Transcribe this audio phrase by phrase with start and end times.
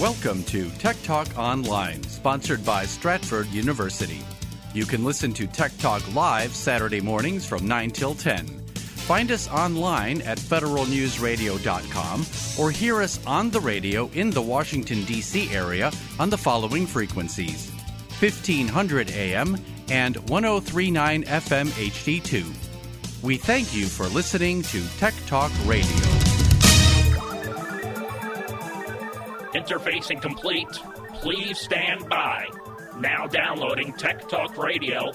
[0.00, 4.20] Welcome to Tech Talk Online, sponsored by Stratford University.
[4.72, 8.46] You can listen to Tech Talk live Saturday mornings from 9 till 10.
[8.46, 12.26] Find us online at federalnewsradio.com
[12.60, 15.52] or hear us on the radio in the Washington, D.C.
[15.52, 17.68] area on the following frequencies
[18.20, 19.56] 1500 AM
[19.90, 23.24] and 1039 FM HD2.
[23.24, 26.27] We thank you for listening to Tech Talk Radio.
[29.58, 30.68] Interfacing complete.
[31.14, 32.46] Please stand by.
[33.00, 35.10] Now downloading Tech Talk Radio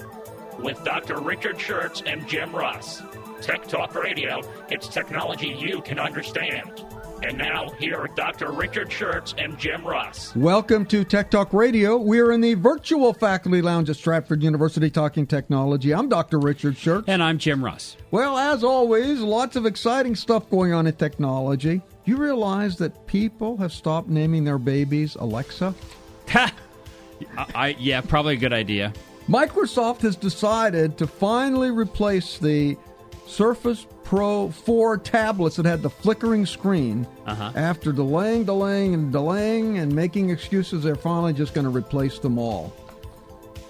[0.58, 1.18] with Dr.
[1.18, 3.00] Richard Shurtz and Jim Russ.
[3.40, 6.84] Tech Talk Radio, it's technology you can understand.
[7.22, 8.52] And now, here are Dr.
[8.52, 10.36] Richard Shurtz and Jim Russ.
[10.36, 11.96] Welcome to Tech Talk Radio.
[11.96, 15.94] We're in the virtual faculty lounge at Stratford University talking technology.
[15.94, 16.38] I'm Dr.
[16.38, 17.04] Richard Shurtz.
[17.06, 17.96] And I'm Jim Russ.
[18.10, 21.80] Well, as always, lots of exciting stuff going on in technology.
[22.04, 25.74] You realize that people have stopped naming their babies Alexa?
[26.34, 26.52] I,
[27.36, 28.92] I, yeah, probably a good idea.
[29.28, 32.76] Microsoft has decided to finally replace the
[33.26, 37.06] Surface Pro 4 tablets that had the flickering screen.
[37.24, 37.52] Uh-huh.
[37.54, 42.38] After delaying, delaying, and delaying, and making excuses, they're finally just going to replace them
[42.38, 42.74] all.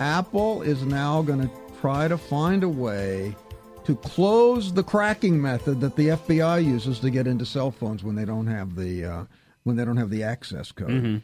[0.01, 3.37] Apple is now going to try to find a way
[3.85, 8.15] to close the cracking method that the FBI uses to get into cell phones when
[8.15, 9.25] they don't have the uh,
[9.65, 10.89] when they don't have the access code.
[10.89, 11.17] Mm-hmm.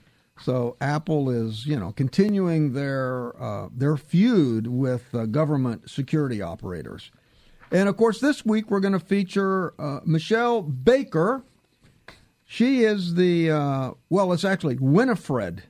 [0.42, 7.10] So Apple is, you know, continuing their uh, their feud with uh, government security operators.
[7.70, 11.42] And of course, this week we're going to feature uh, Michelle Baker.
[12.44, 15.64] She is the uh, well, it's actually Winifred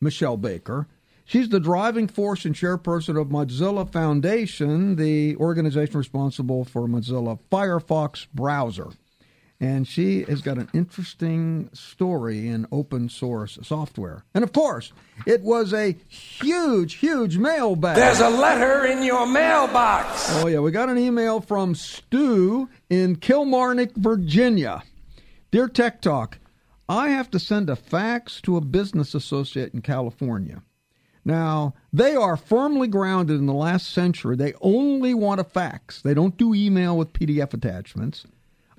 [0.00, 0.86] Michelle Baker.
[1.28, 8.28] She's the driving force and chairperson of Mozilla Foundation, the organization responsible for Mozilla Firefox
[8.32, 8.90] browser.
[9.58, 14.22] And she has got an interesting story in open source software.
[14.34, 14.92] And of course,
[15.26, 17.96] it was a huge, huge mailbag.
[17.96, 20.28] There's a letter in your mailbox.
[20.36, 20.60] Oh, yeah.
[20.60, 24.84] We got an email from Stu in Kilmarnock, Virginia.
[25.50, 26.38] Dear Tech Talk,
[26.88, 30.62] I have to send a fax to a business associate in California.
[31.26, 34.36] Now, they are firmly grounded in the last century.
[34.36, 36.00] They only want a fax.
[36.00, 38.24] They don't do email with PDF attachments.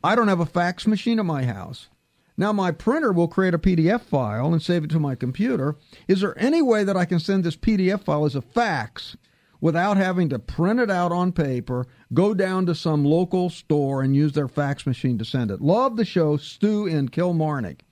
[0.01, 1.89] I don't have a fax machine at my house.
[2.37, 5.75] Now, my printer will create a PDF file and save it to my computer.
[6.07, 9.17] Is there any way that I can send this PDF file as a fax
[9.59, 14.15] without having to print it out on paper, go down to some local store, and
[14.15, 15.59] use their fax machine to send it?
[15.59, 17.83] Love the show, Stu in Kilmarnock.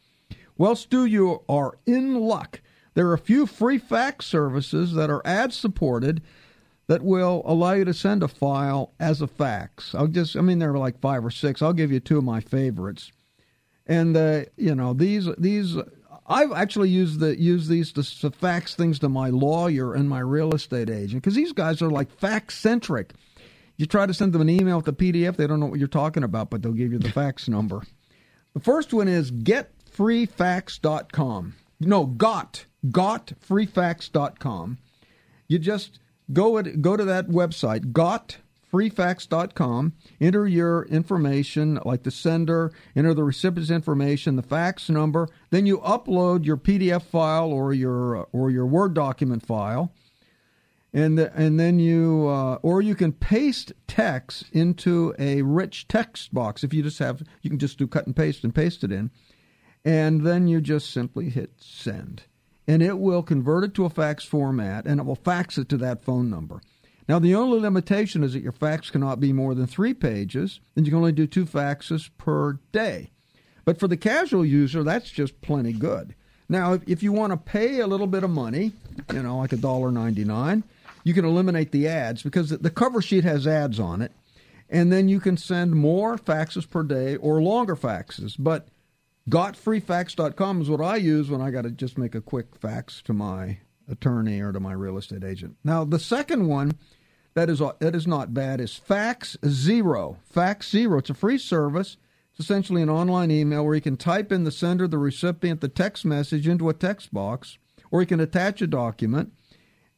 [0.58, 2.62] Well, Stu, you are in luck.
[2.96, 6.22] There are a few free fax services that are ad supported
[6.88, 9.94] that will allow you to send a file as a fax.
[9.94, 11.62] I'll just, I mean, there are like five or six.
[11.62, 13.12] I'll give you two of my favorites.
[13.88, 15.78] And uh, you know these these
[16.26, 20.22] I've actually used the use these to, to fax things to my lawyer and my
[20.22, 23.14] real estate agent because these guys are like fax centric.
[23.78, 25.88] You try to send them an email with a PDF, they don't know what you're
[25.88, 27.84] talking about, but they'll give you the fax number.
[28.54, 31.56] The first one is getfreefax.com.
[31.82, 34.78] No, got gotfreefax.com.
[35.48, 36.00] You just
[36.34, 43.24] go at, go to that website, gotfreefax.com, enter your information like the sender, enter the
[43.24, 48.66] recipient's information, the fax number, then you upload your PDF file or your or your
[48.66, 49.92] Word document file.
[50.94, 56.34] And, the, and then you, uh, or you can paste text into a rich text
[56.34, 56.64] box.
[56.64, 59.12] If you just have, you can just do cut and paste and paste it in.
[59.84, 62.24] And then you just simply hit send
[62.68, 65.78] and it will convert it to a fax format and it will fax it to
[65.78, 66.62] that phone number.
[67.08, 70.88] Now, the only limitation is that your fax cannot be more than three pages, and
[70.88, 73.12] you can only do two faxes per day.
[73.64, 76.16] But for the casual user, that's just plenty good.
[76.50, 78.72] Now, if, if you want to pay a little bit of money,
[79.14, 80.64] you know, like a dollar ninety-nine,
[81.04, 84.12] you can eliminate the ads because the cover sheet has ads on it,
[84.70, 88.36] and then you can send more faxes per day or longer faxes.
[88.38, 88.68] But
[89.30, 93.14] Gotfreefax.com is what I use when I got to just make a quick fax to
[93.14, 95.58] my attorney or to my real estate agent.
[95.64, 96.78] Now, the second one
[97.34, 100.18] that is that is not bad is Fax Zero.
[100.24, 101.00] Fax Zero.
[101.00, 101.98] It's a free service.
[102.32, 105.70] It's essentially an online email where you can type in the sender, the recipient, the
[105.70, 107.58] text message into a text box,
[107.92, 109.32] or you can attach a document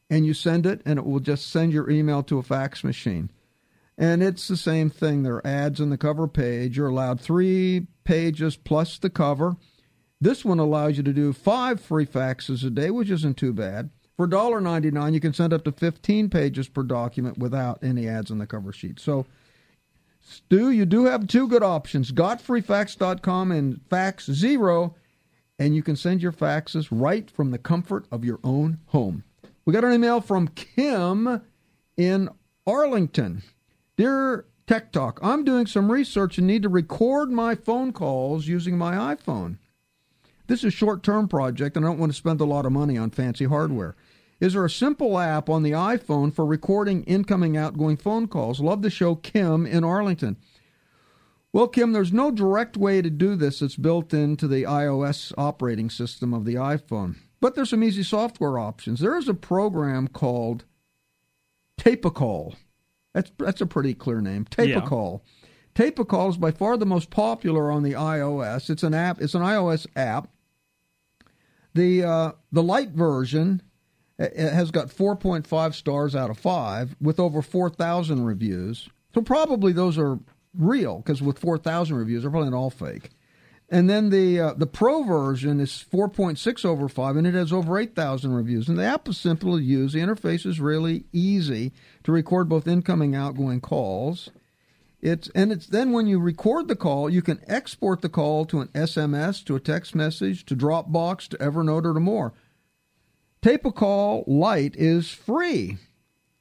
[0.08, 3.30] and you send it, and it will just send your email to a fax machine.
[3.98, 5.22] And it's the same thing.
[5.22, 6.76] There are ads on the cover page.
[6.76, 9.54] You're allowed three pages plus the cover.
[10.18, 13.90] This one allows you to do five free faxes a day, which isn't too bad.
[14.16, 18.38] For $1.99, you can send up to 15 pages per document without any ads on
[18.38, 18.98] the cover sheet.
[18.98, 19.26] So,
[20.22, 24.96] Stu, you do have two good options, gotfreefax.com and Fax Zero.
[25.58, 29.22] and you can send your faxes right from the comfort of your own home.
[29.66, 31.42] We got an email from Kim
[31.98, 32.30] in
[32.66, 33.42] Arlington.
[33.98, 38.76] Dear Tech Talk, I'm doing some research and need to record my phone calls using
[38.76, 39.56] my iPhone.
[40.46, 42.72] This is a short term project and I don't want to spend a lot of
[42.72, 43.96] money on fancy hardware.
[44.40, 48.60] Is there a simple app on the iPhone for recording incoming outgoing phone calls?
[48.60, 50.36] Love the show, Kim in Arlington.
[51.50, 55.88] Well, Kim, there's no direct way to do this that's built into the iOS operating
[55.88, 57.16] system of the iPhone.
[57.40, 59.00] But there's some easy software options.
[59.00, 60.66] There is a program called
[61.78, 62.54] Tape-A-Call.
[63.18, 64.44] That's that's a pretty clear name.
[64.44, 65.24] Tape-A-Call.
[65.24, 65.48] Yeah.
[65.74, 68.70] Tape-A-Call is by far the most popular on the iOS.
[68.70, 69.20] It's an app.
[69.20, 70.28] It's an iOS app.
[71.74, 73.60] The uh, the light version
[74.20, 78.88] has got 4.5 stars out of 5 with over 4,000 reviews.
[79.14, 80.20] So probably those are
[80.56, 83.10] real because with 4,000 reviews, they're probably not all fake.
[83.70, 87.78] And then the uh, the pro version is 4.6 over 5, and it has over
[87.78, 88.66] 8,000 reviews.
[88.68, 89.92] And the app is simple to use.
[89.92, 91.72] The interface is really easy
[92.04, 94.30] to record both incoming and outgoing calls.
[95.00, 98.60] It's and it's then when you record the call, you can export the call to
[98.60, 102.32] an SMS, to a text message, to Dropbox, to Evernote, or to more.
[103.40, 105.76] Tape-A-Call light is free.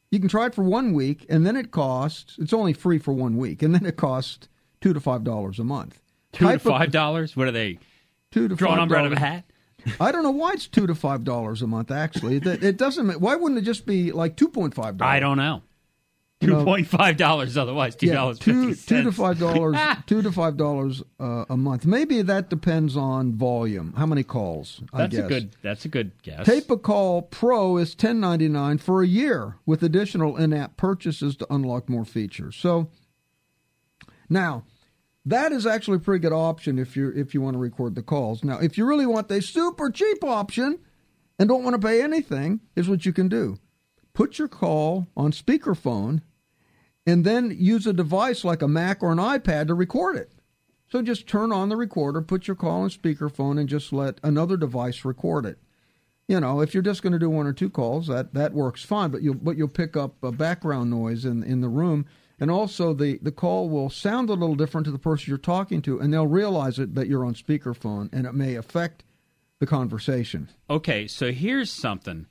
[0.09, 2.37] You can try it for one week, and then it costs.
[2.39, 4.47] It's only free for one week, and then it costs
[4.81, 6.01] two to five dollars a month.
[6.33, 7.35] Two to five dollars?
[7.35, 7.79] What are they?
[8.31, 9.45] Two to draw a number out of a hat.
[9.99, 11.91] I don't know why it's two to five dollars a month.
[11.91, 13.21] Actually, it, it doesn't.
[13.21, 15.13] Why wouldn't it just be like two point five dollars?
[15.13, 15.63] I don't know.
[16.39, 19.75] Two point five dollars otherwise two dollars yeah, two, two to five dollars
[20.05, 21.87] two to five dollars uh, a month.
[21.87, 23.93] Maybe that depends on volume.
[23.97, 24.83] How many calls?
[24.93, 25.55] That's a good.
[25.63, 26.45] That's a good guess.
[26.45, 31.51] Tape-A-Call Pro is ten ninety nine for a year with additional in app purchases to
[31.51, 32.55] unlock more features.
[32.55, 32.89] So
[34.29, 34.63] now
[35.29, 38.03] that is actually a pretty good option if you if you want to record the
[38.03, 38.43] calls.
[38.43, 40.79] Now if you really want the super cheap option
[41.39, 43.57] and don't want to pay anything, is what you can do
[44.17, 46.23] put your call on speakerphone,
[47.05, 50.31] and then use a device like a Mac or an iPad to record it.
[50.87, 54.57] So just turn on the recorder, put your call on speakerphone, and just let another
[54.57, 55.59] device record it.
[56.27, 58.83] You know, if you're just going to do one or two calls, that, that works
[58.83, 62.07] fine, but you'll but you'll pick up a background noise in in the room,
[62.39, 65.81] and also the the call will sound a little different to the person you're talking
[65.83, 69.03] to, and they'll realize it that you're on speakerphone, and it may affect
[69.59, 70.49] the conversation.
[70.69, 72.27] Okay, so here's something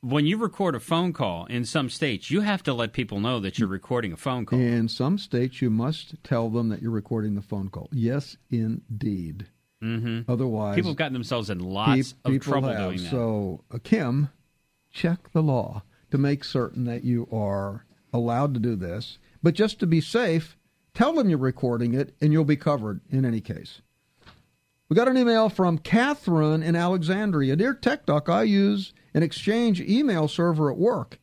[0.00, 3.38] when you record a phone call in some states, you have to let people know
[3.40, 4.58] that you're recording a phone call.
[4.58, 7.88] In some states, you must tell them that you're recording the phone call.
[7.92, 9.46] Yes, indeed.
[9.82, 10.30] Mm-hmm.
[10.30, 12.78] Otherwise, people have gotten themselves in lots pe- of trouble have.
[12.78, 13.10] doing that.
[13.10, 14.30] So, uh, Kim,
[14.90, 19.18] check the law to make certain that you are allowed to do this.
[19.42, 20.56] But just to be safe,
[20.94, 23.80] tell them you're recording it, and you'll be covered in any case.
[24.88, 27.54] We got an email from Catherine in Alexandria.
[27.54, 31.20] Dear Tech Talk, I use an Exchange email server at work.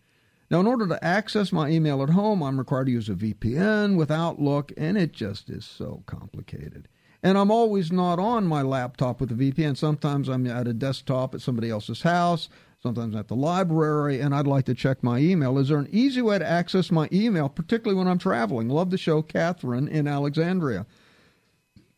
[0.50, 3.98] Now, in order to access my email at home, I'm required to use a VPN
[3.98, 6.88] with Outlook, and it just is so complicated.
[7.22, 9.76] And I'm always not on my laptop with a VPN.
[9.76, 12.48] Sometimes I'm at a desktop at somebody else's house,
[12.82, 15.58] sometimes at the library, and I'd like to check my email.
[15.58, 18.70] Is there an easy way to access my email, particularly when I'm traveling?
[18.70, 20.86] Love the show, Catherine in Alexandria.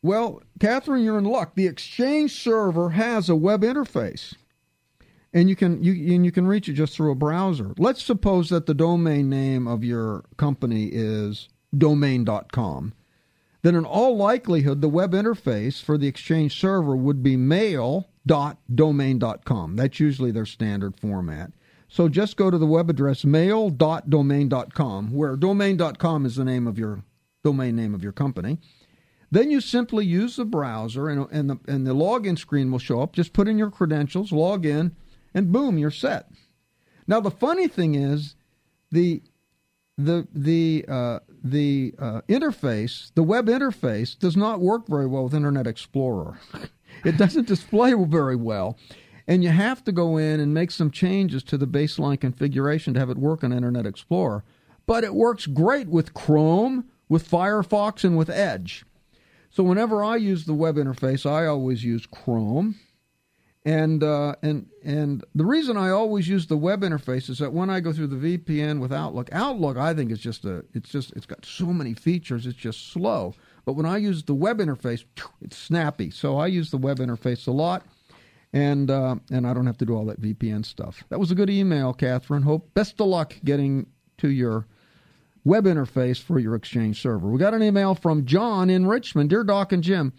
[0.01, 1.55] Well, Catherine, you're in luck.
[1.55, 4.35] The Exchange server has a web interface
[5.33, 7.74] and you can you and you can reach it just through a browser.
[7.77, 12.93] Let's suppose that the domain name of your company is domain.com.
[13.62, 17.36] Then in all likelihood the web interface for the Exchange server would be
[18.29, 19.75] mail.domain.com.
[19.75, 21.51] That's usually their standard format.
[21.88, 27.03] So just go to the web address mail.domain.com where domain.com is the name of your
[27.43, 28.59] domain name of your company.
[29.31, 33.01] Then you simply use the browser and, and, the, and the login screen will show
[33.01, 33.13] up.
[33.13, 34.95] Just put in your credentials, log in,
[35.33, 36.31] and boom, you're set.
[37.07, 38.36] Now the funny thing is,
[38.91, 39.21] the
[39.98, 45.33] the the uh, the uh, interface, the web interface, does not work very well with
[45.33, 46.39] Internet Explorer.
[47.05, 48.77] it doesn't display very well,
[49.27, 53.00] and you have to go in and make some changes to the baseline configuration to
[53.00, 54.43] have it work on Internet Explorer.
[54.86, 58.86] But it works great with Chrome, with Firefox, and with Edge.
[59.51, 62.75] So whenever I use the web interface, I always use Chrome
[63.65, 67.69] and uh, and and the reason I always use the web interface is that when
[67.69, 71.12] I go through the VPN with Outlook, Outlook I think is just a it's just
[71.15, 73.36] it's got so many features, it's just slow.
[73.66, 75.04] But when I use the web interface,
[75.42, 76.10] it's snappy.
[76.12, 77.86] So I use the web interface a lot,
[78.54, 81.04] and uh, and I don't have to do all that VPN stuff.
[81.10, 82.44] That was a good email, Catherine.
[82.44, 83.88] Hope best of luck getting
[84.18, 84.66] to your
[85.44, 87.30] web interface for your Exchange server.
[87.30, 89.30] We got an email from John in Richmond.
[89.30, 90.13] Dear Doc and Jim.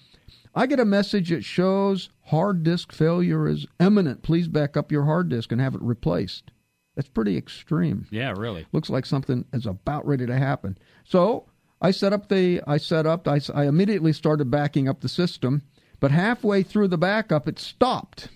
[0.55, 4.23] I get a message that shows hard disk failure is imminent.
[4.23, 6.51] Please back up your hard disk and have it replaced.
[6.97, 8.07] That's pretty extreme.
[8.11, 8.67] Yeah, really.
[8.73, 10.77] Looks like something is about ready to happen.
[11.05, 11.47] So
[11.81, 15.63] I set up the I set up I, I immediately started backing up the system,
[15.99, 18.29] but halfway through the backup it stopped.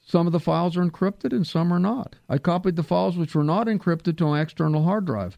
[0.00, 2.16] Some of the files are encrypted and some are not.
[2.28, 5.36] I copied the files which were not encrypted to my external hard drive.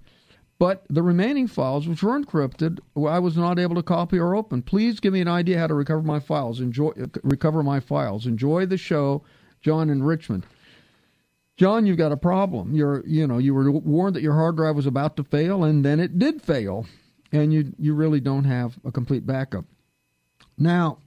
[0.58, 4.62] But the remaining files, which were encrypted, I was not able to copy or open.
[4.62, 6.60] Please give me an idea how to recover my files.
[6.60, 6.90] Enjoy
[7.22, 8.26] recover my files.
[8.26, 9.22] Enjoy the show,
[9.60, 10.44] John in Richmond.
[11.58, 12.72] John, you've got a problem.
[12.72, 15.84] You're, you know, you were warned that your hard drive was about to fail, and
[15.84, 16.86] then it did fail,
[17.32, 19.64] and you you really don't have a complete backup.
[20.56, 20.98] Now,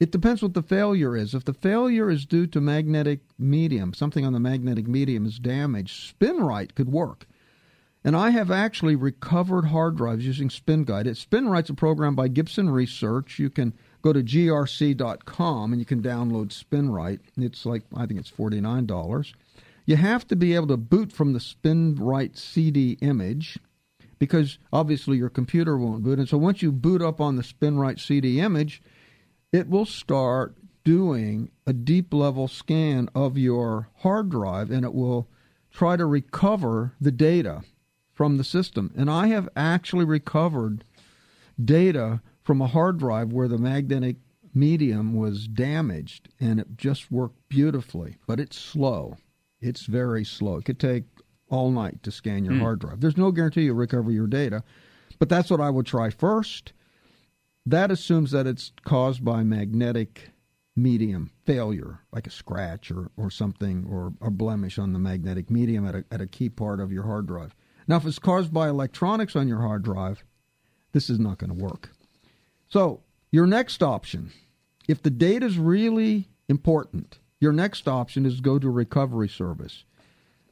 [0.00, 1.34] it depends what the failure is.
[1.34, 6.18] If the failure is due to magnetic medium, something on the magnetic medium is damaged,
[6.18, 7.28] SpinRite could work.
[8.02, 11.06] And I have actually recovered hard drives using SpinRite.
[11.06, 13.38] It, SpinRite's a program by Gibson Research.
[13.38, 17.20] You can go to grc.com and you can download SpinRite.
[17.36, 19.32] It's like, I think it's $49.
[19.84, 23.58] You have to be able to boot from the SpinRite CD image
[24.18, 26.18] because obviously your computer won't boot.
[26.18, 28.80] And so once you boot up on the SpinRite CD image,
[29.52, 35.28] it will start doing a deep level scan of your hard drive and it will
[35.70, 37.62] try to recover the data
[38.12, 38.92] from the system.
[38.96, 40.84] And I have actually recovered
[41.62, 44.16] data from a hard drive where the magnetic
[44.54, 49.16] medium was damaged and it just worked beautifully, but it's slow.
[49.62, 50.56] It's very slow.
[50.56, 51.04] It could take
[51.48, 52.60] all night to scan your mm.
[52.60, 53.00] hard drive.
[53.00, 54.64] There's no guarantee you'll recover your data,
[55.18, 56.72] but that's what I would try first.
[57.64, 60.30] That assumes that it's caused by magnetic
[60.74, 65.86] medium failure, like a scratch or, or something, or a blemish on the magnetic medium
[65.86, 67.54] at a, at a key part of your hard drive.
[67.86, 70.24] Now, if it's caused by electronics on your hard drive,
[70.92, 71.90] this is not going to work.
[72.68, 74.32] So, your next option,
[74.88, 79.82] if the data is really important, your next option is go to recovery service.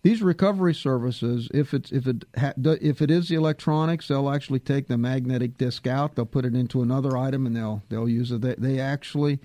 [0.02, 4.58] These recovery services, if it's if it ha, if it is the electronics, they'll actually
[4.58, 6.16] take the magnetic disk out.
[6.16, 8.40] They'll put it into another item, and they'll they'll use it.
[8.40, 9.38] They, they actually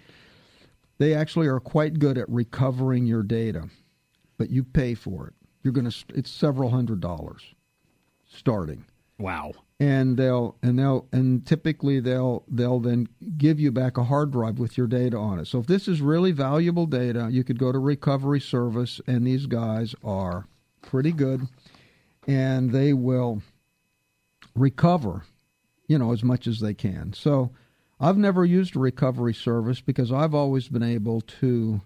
[0.97, 3.69] they actually are quite good at recovering your data,
[4.39, 5.33] but you pay for it.
[5.61, 7.43] You're to it's several hundred dollars
[8.27, 8.85] starting.
[9.19, 9.53] Wow.
[9.77, 14.57] And they'll and they'll and typically they'll they'll then give you back a hard drive
[14.57, 15.47] with your data on it.
[15.47, 19.47] So if this is really valuable data, you could go to recovery service and these
[19.47, 20.47] guys are
[20.81, 21.47] pretty good
[22.25, 23.41] and they will
[24.55, 25.23] recover,
[25.87, 27.11] you know, as much as they can.
[27.13, 27.51] So
[27.99, 31.81] I've never used a recovery service because I've always been able to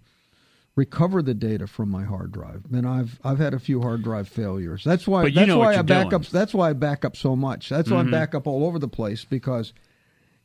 [0.75, 2.63] recover the data from my hard drive.
[2.71, 4.83] And I've I've had a few hard drive failures.
[4.83, 6.21] That's why that's why I back doing.
[6.21, 7.69] up that's why I back up so much.
[7.69, 8.13] That's why mm-hmm.
[8.13, 9.73] I back up all over the place because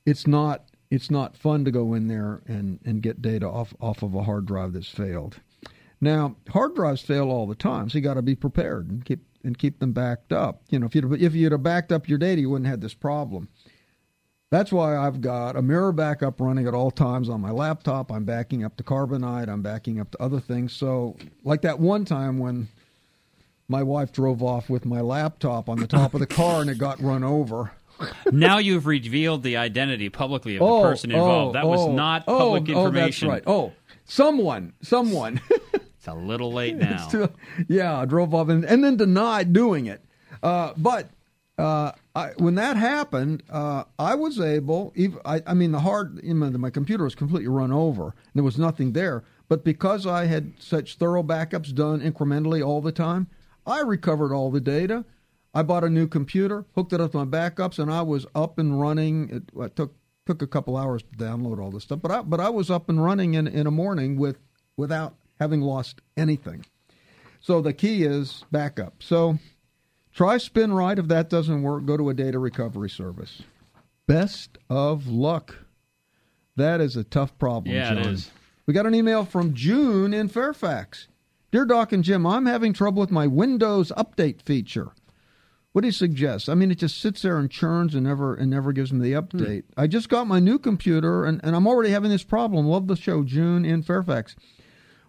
[0.04, 4.02] it's not it's not fun to go in there and, and get data off off
[4.02, 5.40] of a hard drive that's failed.
[6.00, 9.20] Now, hard drives fail all the time, so you got to be prepared and keep
[9.42, 10.62] and keep them backed up.
[10.70, 12.94] You know, if you if you'd have backed up your data, you wouldn't have this
[12.94, 13.48] problem.
[14.54, 18.12] That's why I've got a mirror backup running at all times on my laptop.
[18.12, 19.48] I'm backing up to Carbonite.
[19.48, 20.72] I'm backing up to other things.
[20.72, 22.68] So, like that one time when
[23.66, 26.78] my wife drove off with my laptop on the top of the car and it
[26.78, 27.72] got run over.
[28.30, 31.56] now you've revealed the identity publicly of the oh, person involved.
[31.56, 33.30] Oh, that was oh, not public oh, information.
[33.30, 33.52] Oh, that's right.
[33.52, 33.72] Oh,
[34.04, 35.40] someone, someone.
[35.74, 37.08] it's a little late now.
[37.08, 37.28] Too,
[37.66, 40.00] yeah, I drove off and, and then denied doing it.
[40.44, 41.10] Uh, but
[41.56, 44.92] uh, I, when that happened, uh, I was able.
[44.96, 46.22] Even, I, I mean, the hard.
[46.24, 48.14] Know, my computer was completely run over.
[48.34, 49.24] There was nothing there.
[49.48, 53.28] But because I had such thorough backups done incrementally all the time,
[53.66, 55.04] I recovered all the data.
[55.52, 58.58] I bought a new computer, hooked it up to my backups, and I was up
[58.58, 59.30] and running.
[59.30, 59.94] It, it took
[60.26, 62.88] took a couple hours to download all this stuff, but I, but I was up
[62.88, 64.38] and running in, in a morning with
[64.76, 66.64] without having lost anything.
[67.40, 69.02] So the key is backup.
[69.02, 69.38] So
[70.14, 70.98] Try SpinRite.
[70.98, 73.42] If that doesn't work, go to a data recovery service.
[74.06, 75.56] Best of luck.
[76.56, 77.98] That is a tough problem, yeah, John.
[77.98, 78.30] it is.
[78.66, 81.08] We got an email from June in Fairfax.
[81.50, 84.92] Dear Doc and Jim, I'm having trouble with my Windows update feature.
[85.72, 86.48] What do you suggest?
[86.48, 89.20] I mean, it just sits there and churns and never and never gives me the
[89.20, 89.64] update.
[89.74, 89.80] Hmm.
[89.80, 92.66] I just got my new computer and, and I'm already having this problem.
[92.66, 94.36] Love the show, June in Fairfax.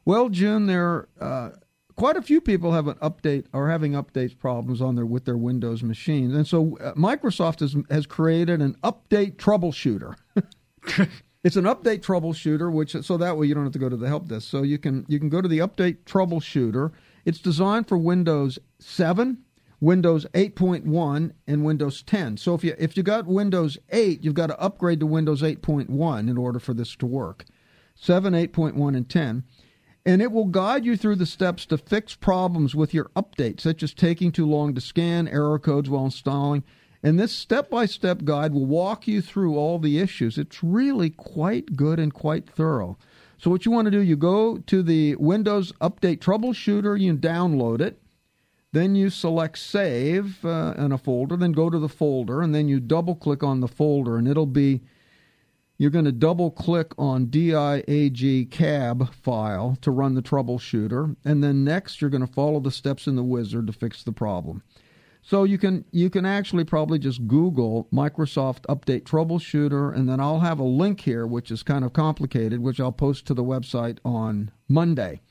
[0.03, 1.51] Well, June, there uh,
[1.95, 5.37] quite a few people have an update or having update problems on their with their
[5.37, 10.15] Windows machines, and so uh, Microsoft has has created an update troubleshooter.
[11.43, 14.07] it's an update troubleshooter, which so that way you don't have to go to the
[14.07, 14.49] help desk.
[14.49, 16.91] So you can you can go to the update troubleshooter.
[17.23, 19.39] It's designed for Windows 7,
[19.79, 22.37] Windows 8.1 and Windows 10.
[22.37, 26.29] So if you if you got Windows 8, you've got to upgrade to Windows 8.1
[26.29, 27.45] in order for this to work.
[27.95, 29.43] 7, 8.1 and 10.
[30.05, 33.81] And it will guide you through the steps to fix problems with your update, such
[33.81, 36.63] as taking too long to scan, error codes while installing.
[37.01, 40.37] And this step by step guide will walk you through all the issues.
[40.37, 42.97] It's really quite good and quite thorough.
[43.37, 47.81] So, what you want to do, you go to the Windows Update Troubleshooter, you download
[47.81, 48.01] it.
[48.71, 52.67] Then you select Save uh, in a folder, then go to the folder, and then
[52.67, 54.81] you double click on the folder, and it'll be
[55.77, 61.63] you're going to double click on DIAG cab file to run the troubleshooter, and then
[61.63, 64.63] next you're going to follow the steps in the wizard to fix the problem.
[65.21, 70.41] So you can you can actually probably just Google Microsoft Update Troubleshooter, and then I'll
[70.41, 73.97] have a link here, which is kind of complicated, which I'll post to the website
[74.05, 75.21] on Monday.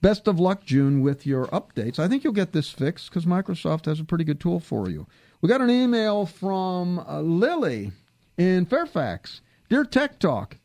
[0.00, 1.98] Best of luck, June, with your updates.
[1.98, 5.06] I think you'll get this fixed because Microsoft has a pretty good tool for you.
[5.40, 7.90] We got an email from uh, Lily
[8.38, 9.40] in Fairfax.
[9.68, 10.58] Dear Tech Talk,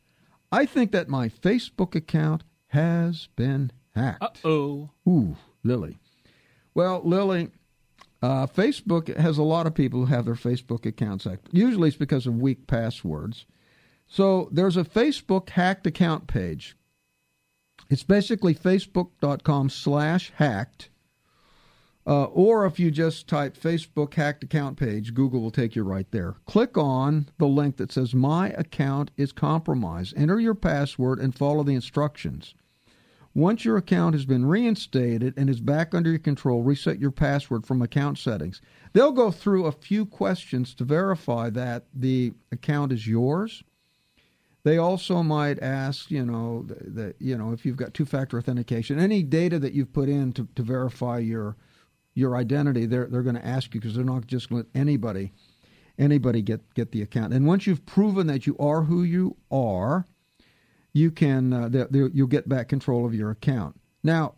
[0.51, 4.41] I think that my Facebook account has been hacked.
[4.43, 4.89] Oh.
[5.07, 5.97] Ooh, Lily.
[6.73, 7.49] Well, Lily,
[8.21, 11.47] uh, Facebook has a lot of people who have their Facebook accounts hacked.
[11.51, 13.45] Usually it's because of weak passwords.
[14.07, 16.75] So there's a Facebook hacked account page.
[17.89, 20.89] It's basically facebook.com slash hacked.
[22.09, 26.09] Uh, or if you just type Facebook hacked account page, Google will take you right
[26.09, 26.33] there.
[26.47, 30.15] Click on the link that says My account is compromised.
[30.17, 32.55] Enter your password and follow the instructions.
[33.35, 37.63] Once your account has been reinstated and is back under your control, reset your password
[37.63, 38.59] from account settings.
[38.93, 43.63] They'll go through a few questions to verify that the account is yours.
[44.63, 49.21] They also might ask, you know, that you know if you've got two-factor authentication, any
[49.21, 51.55] data that you've put in to, to verify your
[52.19, 54.79] your identity, they're they're going to ask you because they're not just going to let
[54.79, 55.31] anybody
[55.97, 57.33] anybody get get the account.
[57.33, 60.05] And once you've proven that you are who you are,
[60.93, 63.79] you can uh, you'll get back control of your account.
[64.03, 64.35] Now,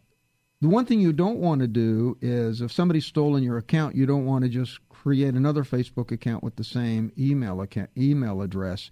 [0.61, 4.05] the one thing you don't want to do is if somebody's stolen your account, you
[4.05, 8.91] don't want to just create another Facebook account with the same email account email address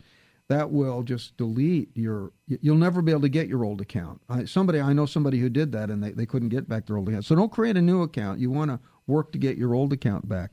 [0.50, 4.20] that will just delete your you'll never be able to get your old account.
[4.28, 6.98] I, somebody i know somebody who did that and they, they couldn't get back their
[6.98, 7.26] old account.
[7.26, 8.40] So don't create a new account.
[8.40, 10.52] You want to work to get your old account back.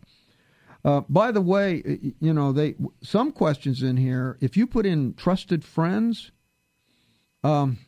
[0.85, 1.82] Uh, by the way
[2.20, 4.38] you know they some questions in here.
[4.40, 6.30] If you put in trusted friends
[7.42, 7.78] um,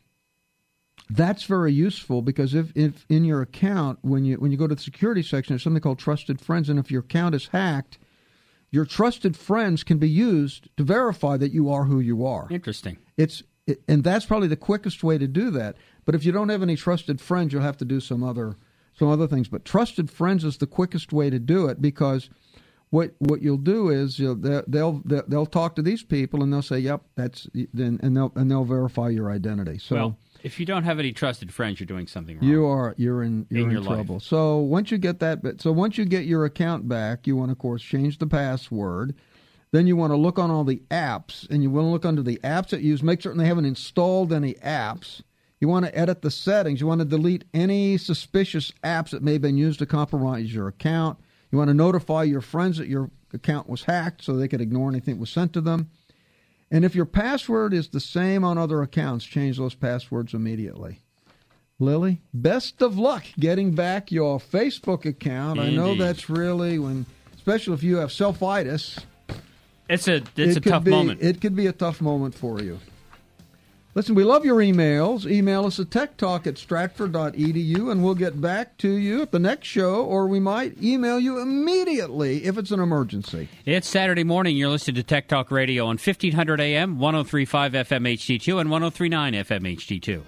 [1.11, 4.75] that's very useful because if, if in your account when you when you go to
[4.75, 6.69] the security section there's something called trusted friends.
[6.69, 7.99] And if your account is hacked
[8.71, 12.47] your trusted friends can be used to verify that you are who you are.
[12.49, 12.97] Interesting.
[13.17, 15.75] It's it, and that's probably the quickest way to do that.
[16.05, 18.55] But if you don't have any trusted friends, you'll have to do some other
[18.93, 19.47] some other things.
[19.47, 22.29] But trusted friends is the quickest way to do it because
[22.89, 26.61] what what you'll do is you'll, they'll, they'll they'll talk to these people and they'll
[26.61, 29.79] say, "Yep, that's," then and they'll and they'll verify your identity.
[29.79, 29.95] So.
[29.95, 32.49] Well, if you don't have any trusted friends, you're doing something wrong.
[32.49, 32.93] You are.
[32.97, 33.45] You're in.
[33.49, 34.15] You're in, in your trouble.
[34.15, 34.23] life.
[34.23, 37.53] So once you get that, so once you get your account back, you want, to
[37.53, 39.15] of course, change the password.
[39.71, 42.23] Then you want to look on all the apps, and you want to look under
[42.23, 43.03] the apps that you use.
[43.03, 45.21] Make certain they haven't installed any apps.
[45.59, 46.81] You want to edit the settings.
[46.81, 50.67] You want to delete any suspicious apps that may have been used to compromise your
[50.67, 51.19] account.
[51.51, 54.89] You want to notify your friends that your account was hacked so they could ignore
[54.89, 55.89] anything that was sent to them.
[56.71, 60.99] And if your password is the same on other accounts, change those passwords immediately.
[61.79, 65.59] Lily, best of luck getting back your Facebook account.
[65.59, 67.05] I know that's really when,
[67.35, 69.01] especially if you have selfitis.
[69.89, 71.21] It's a it's it a tough be, moment.
[71.21, 72.79] It could be a tough moment for you.
[73.95, 75.29] Listen, we love your emails.
[75.29, 79.67] Email us at techtalk at stratford.edu, and we'll get back to you at the next
[79.67, 83.49] show, or we might email you immediately if it's an emergency.
[83.65, 84.55] It's Saturday morning.
[84.55, 89.75] You're listening to Tech Talk Radio on 1500 AM, 1035 FM HD2, and 1039 FM
[89.75, 90.21] HD2.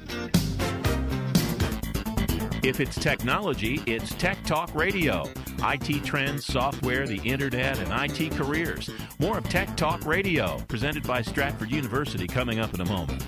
[2.63, 5.29] If it's technology, it's Tech Talk Radio.
[5.63, 8.89] IT trends, software, the internet, and IT careers.
[9.19, 13.23] More of Tech Talk Radio, presented by Stratford University, coming up in a moment.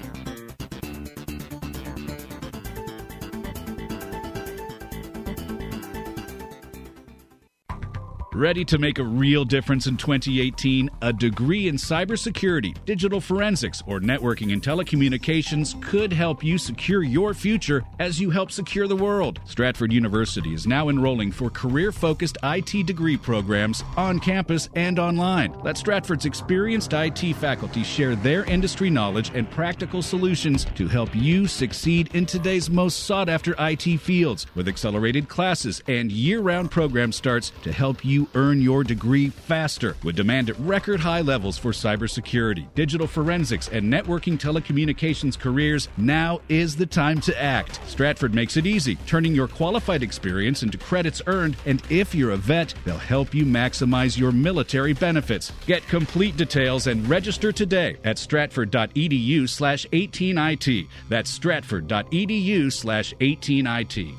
[8.35, 10.89] Ready to make a real difference in 2018?
[11.03, 17.35] A degree in cybersecurity, digital forensics, or networking and telecommunications could help you secure your
[17.35, 19.39] future as you help secure the world.
[19.45, 25.53] Stratford University is now enrolling for career focused IT degree programs on campus and online.
[25.61, 31.45] Let Stratford's experienced IT faculty share their industry knowledge and practical solutions to help you
[31.45, 37.11] succeed in today's most sought after IT fields with accelerated classes and year round program
[37.11, 41.71] starts to help you earn your degree faster with demand at record high levels for
[41.71, 45.89] cybersecurity, digital forensics, and networking telecommunications careers.
[45.97, 47.79] Now is the time to act.
[47.87, 52.37] Stratford makes it easy, turning your qualified experience into credits earned, and if you're a
[52.37, 55.51] vet, they'll help you maximize your military benefits.
[55.65, 60.87] Get complete details and register today at stratford.edu slash 18IT.
[61.09, 64.15] That's stratford.edu slash 18IT.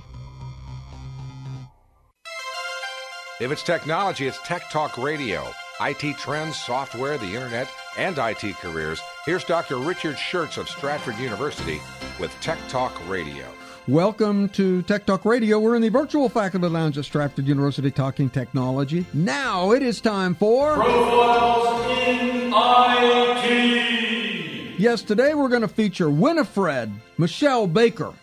[3.44, 5.46] If it's technology, it's Tech Talk Radio.
[5.78, 9.02] IT trends, software, the internet, and IT careers.
[9.26, 9.76] Here's Dr.
[9.76, 11.78] Richard Shurtz of Stratford University
[12.18, 13.44] with Tech Talk Radio.
[13.87, 15.61] Welcome to Tech Talk Radio.
[15.61, 19.04] We're in the virtual faculty lounge at Stratford University talking technology.
[19.12, 23.74] Now it is time for Profiles in IT.
[24.80, 28.14] Yes, today we're going to feature Winifred Michelle Baker.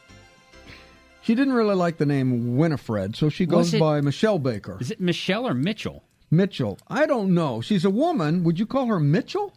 [1.22, 4.78] She didn't really like the name Winifred, so she goes it- by Michelle Baker.
[4.82, 6.04] Is it Michelle or Mitchell?
[6.30, 6.80] Mitchell.
[6.88, 7.62] I don't know.
[7.62, 8.44] She's a woman.
[8.44, 9.54] Would you call her Mitchell?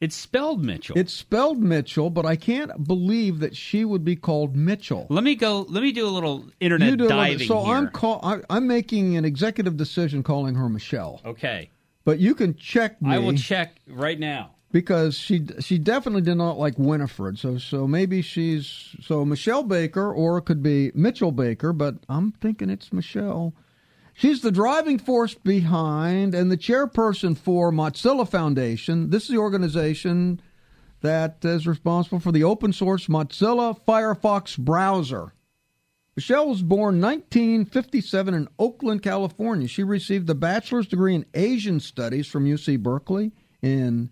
[0.00, 0.96] It's spelled Mitchell.
[0.98, 5.06] It's spelled Mitchell, but I can't believe that she would be called Mitchell.
[5.10, 5.66] let me go.
[5.68, 7.74] Let me do a little internet You do a little- diving so here.
[7.74, 11.20] I'm call, I, I'm making an executive decision calling her Michelle.
[11.26, 11.70] okay,
[12.04, 14.52] But you can check me I will check right now.
[14.72, 17.38] Because she she definitely did not like Winifred.
[17.38, 22.32] So so maybe she's so Michelle Baker or it could be Mitchell Baker, but I'm
[22.32, 23.54] thinking it's Michelle.
[24.14, 29.10] She's the driving force behind and the chairperson for Mozilla Foundation.
[29.10, 30.40] This is the organization
[31.00, 35.32] that is responsible for the open source Mozilla Firefox browser.
[36.16, 39.66] Michelle was born 1957 in Oakland, California.
[39.66, 44.10] She received a bachelor's degree in Asian Studies from UC Berkeley in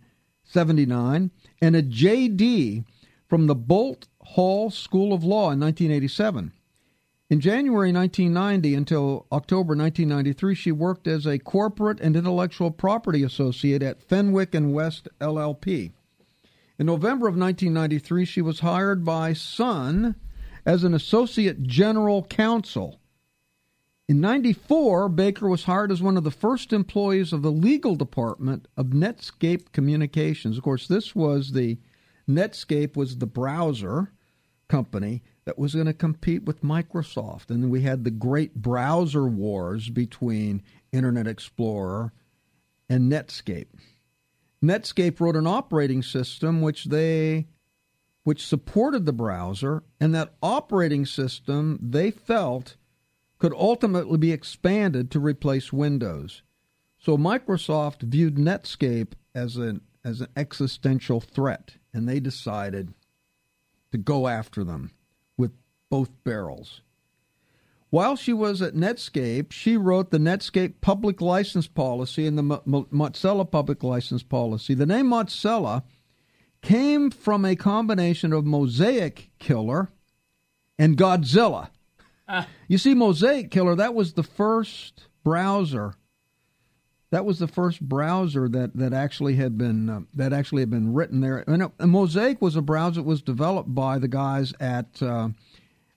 [0.49, 1.31] 79
[1.61, 2.85] and a JD
[3.29, 6.53] from the Boalt Hall School of Law in 1987.
[7.31, 13.83] In January 1990 until October 1993, she worked as a corporate and intellectual property associate
[13.83, 15.93] at Fenwick and West LLP.
[16.79, 20.15] In November of 1993, she was hired by Sun
[20.65, 22.99] as an associate general counsel.
[24.09, 28.67] In 94, Baker was hired as one of the first employees of the legal department
[28.75, 30.57] of Netscape Communications.
[30.57, 31.79] Of course, this was the
[32.27, 34.11] Netscape was the browser
[34.67, 37.51] company that was going to compete with Microsoft.
[37.51, 42.15] And we had the great browser wars between Internet Explorer
[42.89, 43.67] and Netscape.
[44.65, 47.47] Netscape wrote an operating system which they
[48.25, 52.77] which supported the browser and that operating system they felt
[53.39, 56.43] could ultimately be expanded to replace Windows.
[56.99, 62.95] So Microsoft viewed Netscape as an as an existential threat and they decided
[63.93, 64.93] to go after them
[65.37, 65.53] with
[65.91, 66.83] both barrels.
[67.91, 72.63] While she was at Netscape, she wrote the Netscape public license policy and the Mo-
[72.67, 74.75] Mo- Mozilla public license policy.
[74.75, 75.83] The name Mozilla
[76.61, 79.91] came from a combination of Mosaic Killer
[80.79, 81.71] and Godzilla.
[82.69, 85.95] You see, Mosaic Killer, that was the first browser.
[87.11, 90.93] That was the first browser that, that actually had been uh, that actually had been
[90.93, 91.43] written there.
[91.47, 95.31] And, uh, and Mosaic was a browser that was developed by the guys at uh,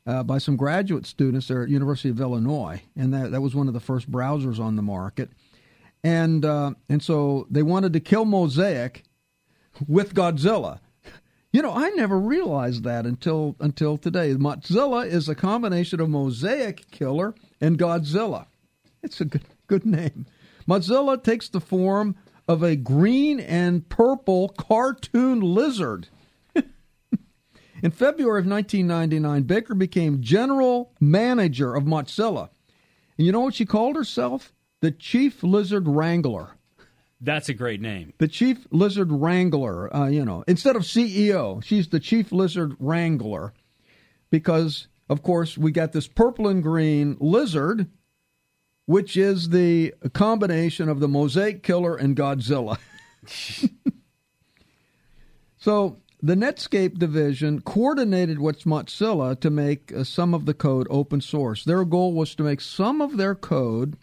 [0.08, 3.68] uh, by some graduate students there at University of Illinois, and that that was one
[3.68, 5.30] of the first browsers on the market.
[6.04, 9.04] And uh, and so they wanted to kill Mosaic
[9.88, 10.80] with Godzilla.
[11.52, 14.34] You know, I never realized that until until today.
[14.36, 18.48] Mozilla is a combination of Mosaic Killer and Godzilla.
[19.04, 20.28] It's a good good name.
[20.68, 22.16] Mozilla takes the form
[22.48, 26.08] of a green and purple cartoon lizard.
[27.84, 32.50] In February of 1999, Baker became general manager of Mozilla.
[33.18, 34.54] And you know what she called herself?
[34.80, 36.56] The Chief Lizard Wrangler
[37.22, 38.14] That's a great name.
[38.18, 43.54] the chief lizard wrangler, uh, you know, instead of CEO, she's the chief lizard wrangler
[44.32, 47.88] because, of course, we got this purple and green lizard,
[48.88, 52.80] which is the combination of the Mosaic Killer and Godzilla.
[55.58, 61.22] so the Netscape division coordinated with Mozilla to make uh, some of the code open
[61.22, 61.64] source.
[61.64, 63.98] Their goal was to make some of their code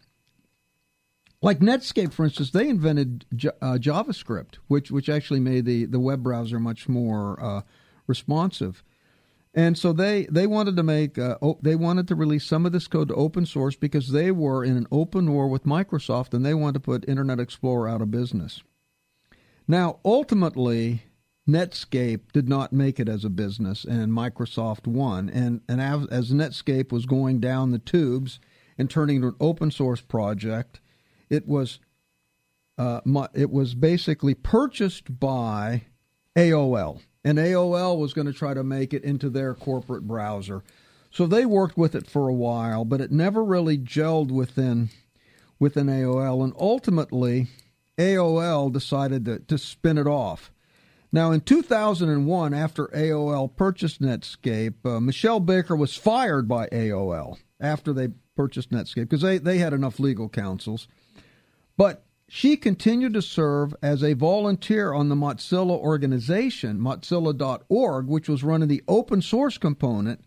[1.41, 6.01] like Netscape, for instance, they invented J- uh, JavaScript, which which actually made the, the
[6.01, 7.63] web browser much more uh,
[8.07, 8.83] responsive.
[9.55, 12.87] And so they, they wanted to make uh, they wanted to release some of this
[12.87, 16.55] code to open source because they were in an open war with Microsoft and they
[16.55, 18.63] wanted to put Internet Explorer out of business.
[19.67, 21.03] Now, ultimately,
[21.49, 25.31] Netscape did not make it as a business, and Microsoft won.
[25.31, 28.41] And and as, as Netscape was going down the tubes
[28.77, 30.81] and turning into an open source project,
[31.31, 31.79] it was
[32.77, 33.01] uh,
[33.35, 35.83] it was basically purchased by
[36.37, 40.63] AOL and AOL was going to try to make it into their corporate browser.
[41.11, 44.91] So they worked with it for a while, but it never really gelled within
[45.61, 47.49] within AOL, and ultimately
[47.99, 50.53] AOL decided to, to spin it off.
[51.11, 57.93] Now, in 2001, after AOL purchased Netscape, uh, Michelle Baker was fired by AOL after
[57.93, 60.87] they purchased Netscape because they, they had enough legal counsels.
[61.79, 68.45] But she continued to serve as a volunteer on the Mozilla organization, Mozilla.org, which was
[68.45, 70.23] running the open source component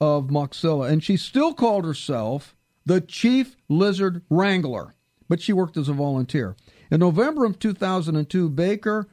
[0.00, 0.90] of Mozilla.
[0.90, 4.94] And she still called herself the Chief Lizard Wrangler,
[5.28, 6.56] but she worked as a volunteer.
[6.90, 9.08] In November of 2002, Baker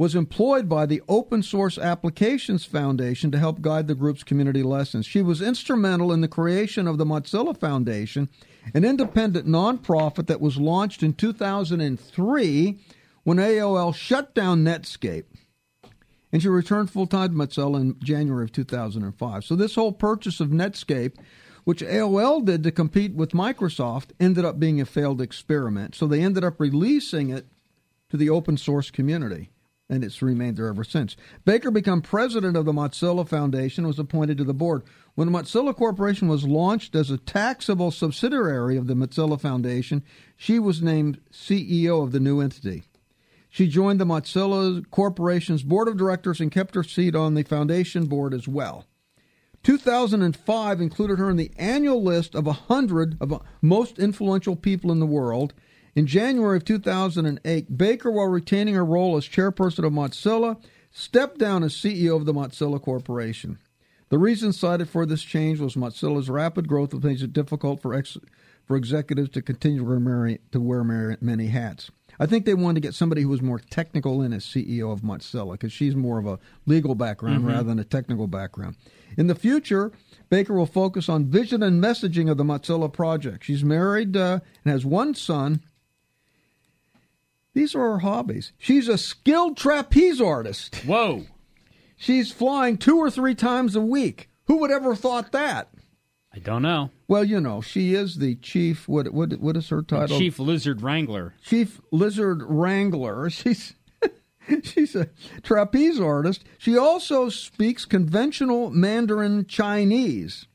[0.00, 5.04] was employed by the Open Source Applications Foundation to help guide the group's community lessons.
[5.04, 8.30] She was instrumental in the creation of the Mozilla Foundation
[8.72, 12.80] an independent nonprofit that was launched in 2003
[13.24, 15.24] when AOL shut down Netscape.
[16.32, 19.44] And she returned full time to Mozilla in January of 2005.
[19.44, 21.16] So, this whole purchase of Netscape,
[21.64, 25.94] which AOL did to compete with Microsoft, ended up being a failed experiment.
[25.94, 27.48] So, they ended up releasing it
[28.08, 29.50] to the open source community
[29.90, 31.16] and it's remained there ever since.
[31.44, 34.84] Baker became president of the Mozilla Foundation was appointed to the board.
[35.16, 40.04] When the Mozilla Corporation was launched as a taxable subsidiary of the Mozilla Foundation,
[40.36, 42.84] she was named CEO of the new entity.
[43.50, 48.06] She joined the Mozilla Corporation's board of directors and kept her seat on the foundation
[48.06, 48.86] board as well.
[49.64, 55.06] 2005 included her in the annual list of 100 of most influential people in the
[55.06, 55.52] world–
[55.94, 61.62] in January of 2008, Baker, while retaining her role as chairperson of Mozilla, stepped down
[61.62, 63.58] as CEO of the Mozilla Corporation.
[64.08, 67.94] The reason cited for this change was Mozilla's rapid growth, which makes it difficult for
[67.94, 68.18] ex-
[68.66, 71.90] for executives to continue to wear, to wear many hats.
[72.20, 75.00] I think they wanted to get somebody who was more technical in as CEO of
[75.00, 77.48] Mozilla because she's more of a legal background mm-hmm.
[77.48, 78.76] rather than a technical background.
[79.16, 79.90] In the future,
[80.28, 83.44] Baker will focus on vision and messaging of the Mozilla project.
[83.44, 85.62] She's married uh, and has one son
[87.60, 88.52] these are her hobbies.
[88.56, 90.76] She's a skilled trapeze artist.
[90.86, 91.26] Whoa.
[91.94, 94.30] She's flying two or three times a week.
[94.46, 95.68] Who would ever thought that?
[96.32, 96.90] I don't know.
[97.06, 98.88] Well, you know, she is the chief.
[98.88, 100.18] What what what is her title?
[100.18, 101.34] Chief lizard wrangler.
[101.44, 103.28] Chief lizard wrangler.
[103.30, 103.74] She's
[104.62, 105.10] she's a
[105.42, 106.42] trapeze artist.
[106.56, 110.46] She also speaks conventional Mandarin Chinese.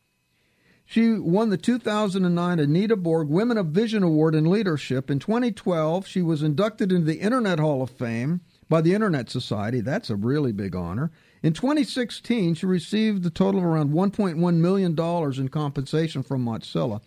[0.85, 5.09] She won the 2009 Anita Borg Women of Vision Award in Leadership.
[5.09, 9.81] In 2012, she was inducted into the Internet Hall of Fame by the Internet Society.
[9.81, 11.11] That's a really big honor.
[11.41, 14.99] In 2016, she received a total of around $1.1 million
[15.39, 17.01] in compensation from Mozilla.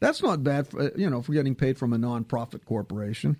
[0.00, 3.36] That's not bad, for, you know, for getting paid from a nonprofit corporation.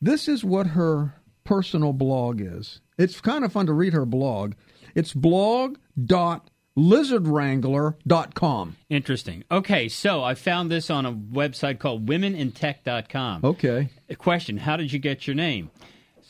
[0.00, 1.14] This is what her
[1.44, 2.80] personal blog is.
[2.98, 4.54] It's kind of fun to read her blog.
[4.94, 6.42] It's blog.com
[6.76, 8.76] lizardwrangler.com.
[8.88, 9.44] Interesting.
[9.50, 13.44] Okay, so I found this on a website called womenintech.com.
[13.44, 13.90] Okay.
[14.08, 15.70] A question How did you get your name?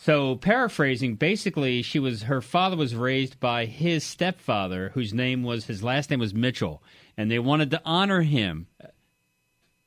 [0.06, 5.64] So, paraphrasing, basically, she was her father was raised by his stepfather, whose name was
[5.64, 6.80] his last name was Mitchell,
[7.16, 8.68] and they wanted to honor him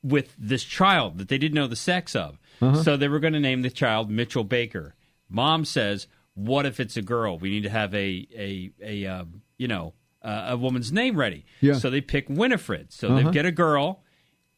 [0.02, 2.38] with this child that they didn't know the sex of.
[2.60, 2.82] Uh-huh.
[2.82, 4.94] So they were going to name the child Mitchell Baker.
[5.30, 7.38] Mom says, "What if it's a girl?
[7.38, 9.24] We need to have a a a uh,
[9.56, 11.44] you know uh, a woman's name ready.
[11.60, 11.74] Yeah.
[11.74, 12.92] So they pick Winifred.
[12.92, 13.22] So uh-huh.
[13.22, 14.02] they get a girl,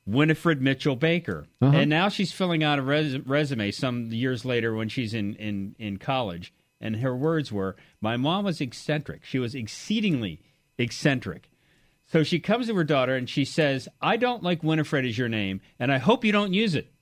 [0.07, 1.77] Winifred Mitchell Baker, uh-huh.
[1.77, 5.77] and now she's filling out a res- resume some years later when she's in, in
[5.79, 6.53] in college.
[6.81, 9.25] And her words were, "My mom was eccentric.
[9.25, 10.43] She was exceedingly
[10.79, 11.49] eccentric."
[12.07, 15.29] So she comes to her daughter and she says, "I don't like Winifred as your
[15.29, 16.93] name, and I hope you don't use it.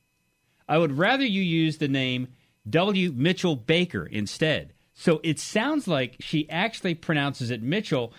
[0.69, 2.29] I would rather you use the name
[2.69, 3.11] W.
[3.13, 8.13] Mitchell Baker instead." So it sounds like she actually pronounces it Mitchell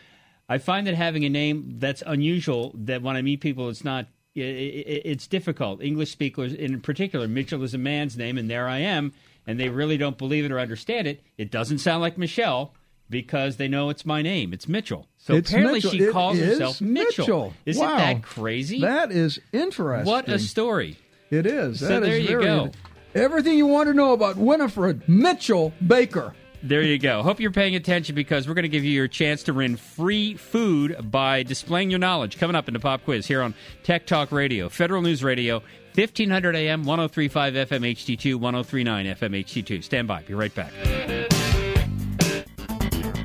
[0.51, 4.07] I find that having a name that's unusual, that when I meet people, it's not.
[4.35, 5.81] It, it, it's difficult.
[5.81, 9.13] English speakers, in particular, Mitchell is a man's name, and there I am,
[9.47, 11.23] and they really don't believe it or understand it.
[11.37, 12.73] It doesn't sound like Michelle
[13.09, 14.51] because they know it's my name.
[14.51, 15.07] It's Mitchell.
[15.17, 15.91] So it's apparently Mitchell.
[15.91, 17.23] she calls it herself Mitchell.
[17.23, 17.53] Mitchell.
[17.65, 17.97] Isn't wow.
[17.97, 18.81] that crazy?
[18.81, 20.11] That is interesting.
[20.11, 20.97] What a story.
[21.29, 21.79] It is.
[21.79, 22.71] So That there is you go.
[23.15, 26.33] Everything you want to know about Winifred Mitchell Baker.
[26.63, 27.24] There you go.
[27.24, 30.36] Hope you're paying attention because we're going to give you your chance to win free
[30.36, 32.38] food by displaying your knowledge.
[32.38, 35.63] Coming up in the pop quiz here on Tech Talk Radio, Federal News Radio,
[35.95, 39.84] 1500 AM, 1035 FM HD2, 1039 FM HD2.
[39.84, 40.21] Stand by.
[40.21, 40.71] Be right back.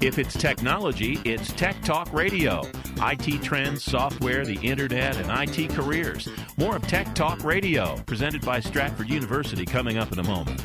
[0.02, 2.62] If it's technology, it's Tech Talk Radio.
[3.02, 6.28] IT trends, software, the internet, and IT careers.
[6.56, 10.62] More of Tech Talk Radio, presented by Stratford University, coming up in a moment.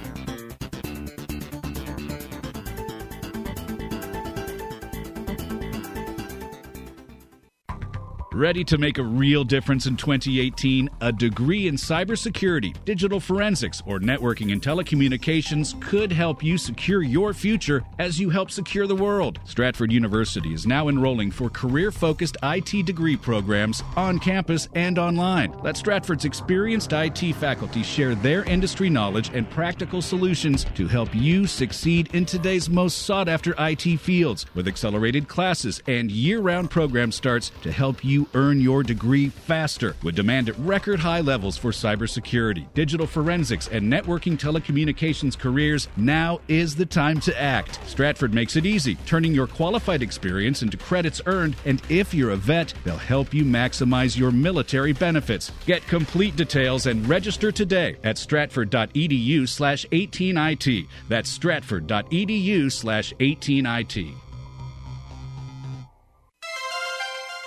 [8.34, 10.90] Ready to make a real difference in 2018?
[11.02, 17.34] A degree in cybersecurity, digital forensics, or networking and telecommunications could help you secure your
[17.34, 19.42] future as you help secure the world.
[19.44, 25.54] Stratford University is now enrolling for career focused IT degree programs on campus and online.
[25.62, 31.48] Let Stratford's experienced IT faculty share their industry knowledge and practical solutions to help you
[31.48, 37.12] succeed in today's most sought after IT fields with accelerated classes and year round program
[37.12, 41.72] starts to help you earn your degree faster with demand at record high levels for
[41.72, 45.88] cybersecurity, digital forensics, and networking telecommunications careers.
[45.98, 47.80] Now is the time to act.
[47.88, 52.36] Stratford makes it easy, turning your qualified experience into credits earned, and if you're a
[52.36, 55.52] vet, they'll help you maximize your military benefits.
[55.66, 60.88] Get complete details and register today at stratford.edu slash 18IT.
[61.10, 64.31] That's stratford.edu slash 18IT.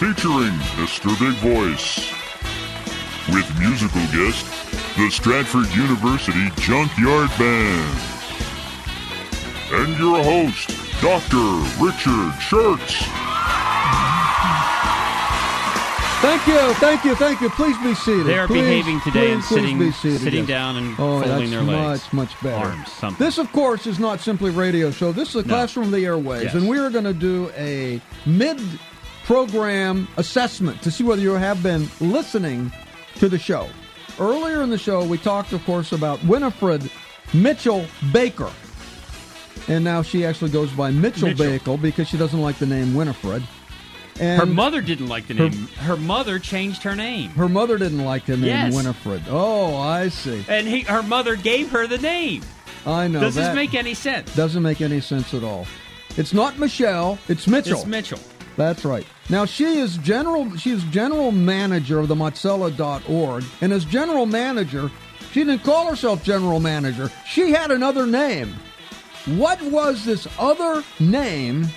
[0.00, 1.12] featuring Mr.
[1.20, 2.10] Big Voice,
[3.34, 4.46] with musical guest,
[4.96, 8.00] the Stratford University Junkyard Band,
[9.72, 10.68] and your host,
[11.02, 11.44] Dr.
[11.84, 13.04] Richard Shurtz.
[16.22, 17.50] Thank you, thank you, thank you.
[17.50, 18.26] Please be seated.
[18.26, 20.48] They are Please, behaving today and please, please sitting, be seated, sitting yes.
[20.48, 22.02] down and Oh, folding that's their legs.
[22.12, 22.56] much, much better.
[22.68, 23.22] Arms, something.
[23.24, 25.12] This, of course, is not simply radio show.
[25.12, 26.54] This is a classroom of the airways, Yes.
[26.54, 28.00] and we are going to do a
[29.20, 32.72] mid-program assessment to see whether you have been listening
[33.16, 33.68] to the show.
[34.18, 36.90] Earlier in the show, we talked, of course, about Winifred
[37.32, 38.50] Mitchell Baker,
[39.68, 41.46] and now she actually goes by Mitchell, Mitchell.
[41.46, 43.42] Baker because she doesn't like the name Winifred.
[44.18, 45.66] And her mother didn't like the Her- name.
[45.78, 47.30] Her, mother changed her name.
[47.30, 48.74] her mother didn't like the name Yes.
[48.74, 49.22] Winifred.
[49.30, 50.44] Oh, I see.
[50.48, 52.42] And he, her mother gave her the name.
[52.84, 53.20] I know.
[53.20, 54.34] Does this make any sense?
[54.34, 55.66] doesn't make any sense at all.
[56.18, 57.18] It's not Michelle.
[57.28, 57.78] It's Mitchell.
[57.78, 58.18] It's Mitchell.
[58.60, 59.06] That's right.
[59.30, 60.54] Now she is general.
[60.58, 64.90] She is general manager of the Mozilla.org, and as general manager,
[65.32, 67.10] she didn't call herself general manager.
[67.26, 68.54] She had another name.
[69.24, 71.68] What was this other name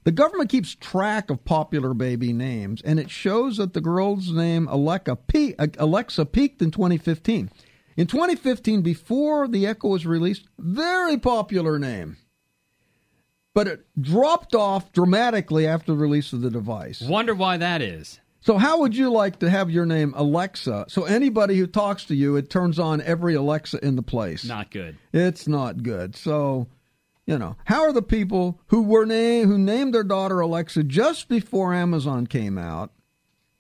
[0.06, 4.66] The government keeps track of popular baby names, and it shows that the girl's name
[4.70, 7.52] Alexa, uh, peaked in 2015.
[7.98, 12.16] In 2015, before the Echo was released, very popular name.
[13.54, 17.02] But it dropped off dramatically after the release of the device.
[17.02, 18.21] Wonder why that is.
[18.42, 20.86] So, how would you like to have your name Alexa?
[20.88, 24.44] So, anybody who talks to you, it turns on every Alexa in the place.
[24.46, 24.98] Not good.
[25.14, 26.16] It's not good.
[26.16, 26.68] So,
[27.28, 31.30] you know, how are the people who were named who named their daughter Alexa just
[31.30, 32.92] before Amazon came out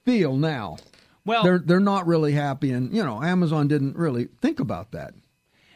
[0.03, 0.77] feel now?
[1.25, 5.13] Well, they're they're not really happy, and you know, Amazon didn't really think about that.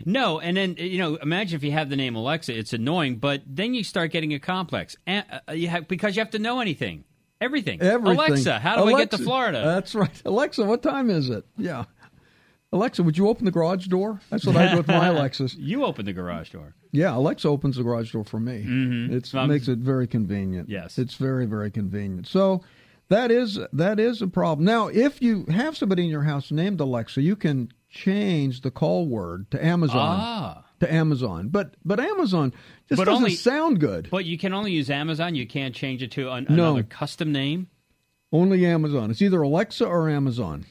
[0.04, 3.44] No, and then you know, imagine if you have the name Alexa, it's annoying, but
[3.46, 6.60] then you start getting a complex, and uh, you have, because you have to know
[6.60, 7.04] anything.
[7.42, 7.82] Everything.
[7.82, 8.18] Everything.
[8.18, 9.62] Alexa, how do Alexa, I get to Florida?
[9.64, 10.22] That's right.
[10.26, 11.46] Alexa, what time is it?
[11.58, 11.86] Yeah.
[12.72, 14.20] Alexa, would you open the garage door?
[14.30, 15.56] That's what I do with my Alexas.
[15.56, 16.76] you open the garage door.
[16.92, 18.64] Yeah, Alexa opens the garage door for me.
[18.66, 19.14] Mm-hmm.
[19.16, 20.70] It makes it very convenient.
[20.70, 20.98] Yes.
[20.98, 22.28] It's very, very convenient.
[22.28, 22.64] So
[23.10, 24.66] that is that is a problem.
[24.66, 29.08] Now, if you have somebody in your house named Alexa, you can change the call
[29.08, 30.18] word to Amazon.
[30.20, 30.64] Ah.
[30.86, 31.50] To Amazon.
[31.50, 32.54] But but Amazon
[32.90, 34.10] just But doesn't only- sound good.
[34.12, 35.36] But you can only use Amazon.
[35.36, 36.54] You can't change it to an, No.
[36.72, 37.68] another custom name.
[38.32, 39.12] Only Amazon.
[39.12, 40.66] It's either Alexa or Amazon.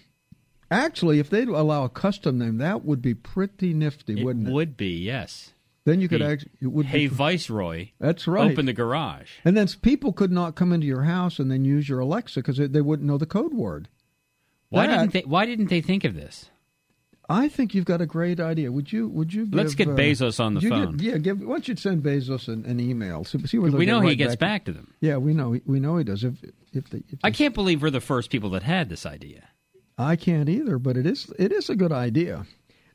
[0.71, 4.53] Actually, if they'd allow a custom name, that would be pretty nifty, It wouldn't it?
[4.53, 5.53] would be yes.
[5.85, 6.51] Then you could Hey- actually.
[6.63, 8.51] It would Hey, be, Viceroy, that's right.
[8.51, 9.31] open the garage.
[9.45, 12.57] and then people could not come into your house and then use your Alexa because
[12.57, 13.89] they, they wouldn't know the code word.
[14.71, 15.21] Why That- didn't they?
[15.31, 16.51] Why didn't they think of this?
[17.29, 18.71] I think you've got a great idea.
[18.71, 19.09] Would you?
[19.09, 19.47] Would you?
[19.47, 20.97] Give, Let's get uh, Bezos on the phone.
[20.97, 21.41] Give, yeah, give.
[21.41, 23.25] Why don't you send Bezos an, an email?
[23.25, 24.41] See, see we know get he gets back.
[24.41, 24.93] back to them.
[25.01, 25.59] Yeah, we know.
[25.65, 26.25] We know he does.
[26.25, 26.35] If
[26.73, 29.49] if the, if I can't believe we're the first people that had this idea.
[29.97, 32.47] I can't either, but it is it is a good idea.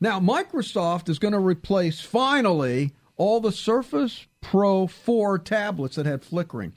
[0.02, 6.24] Now, Microsoft is going to replace finally all the Surface Pro 4 tablets that had
[6.24, 6.72] flickering.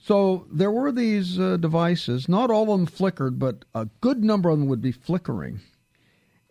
[0.00, 2.28] So there were these uh, devices.
[2.28, 5.60] Not all of them flickered, but a good number of them would be flickering.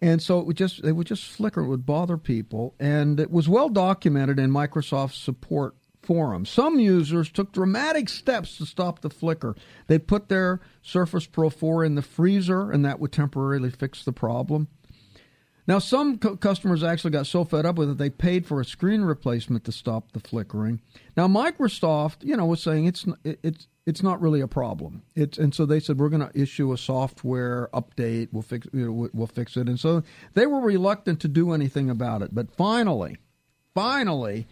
[0.06, 1.62] And so it would just they would just flicker.
[1.62, 6.46] It would bother people, and it was well documented in Microsoft's support forum.
[6.46, 9.56] Some users took dramatic steps to stop the flicker.
[9.88, 14.14] They put their Surface Pro 4 in the freezer, and that would temporarily fix the
[14.14, 14.68] problem.
[15.66, 18.66] Now, some cu- customers actually got so fed up with it they paid for a
[18.66, 20.82] screen replacement to stop the flickering.
[21.18, 25.04] Now, Microsoft, you know, was saying it's it's it's not really a problem.
[25.16, 28.30] It's and so they said we're going to issue a software update.
[28.32, 29.68] We'll fix you know, we'll- fix it.
[29.68, 32.34] And so they were reluctant to do anything about it.
[32.34, 33.18] But finally,
[33.74, 34.48] finally,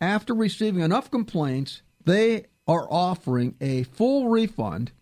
[0.00, 4.92] after receiving enough complaints, they are offering a full refund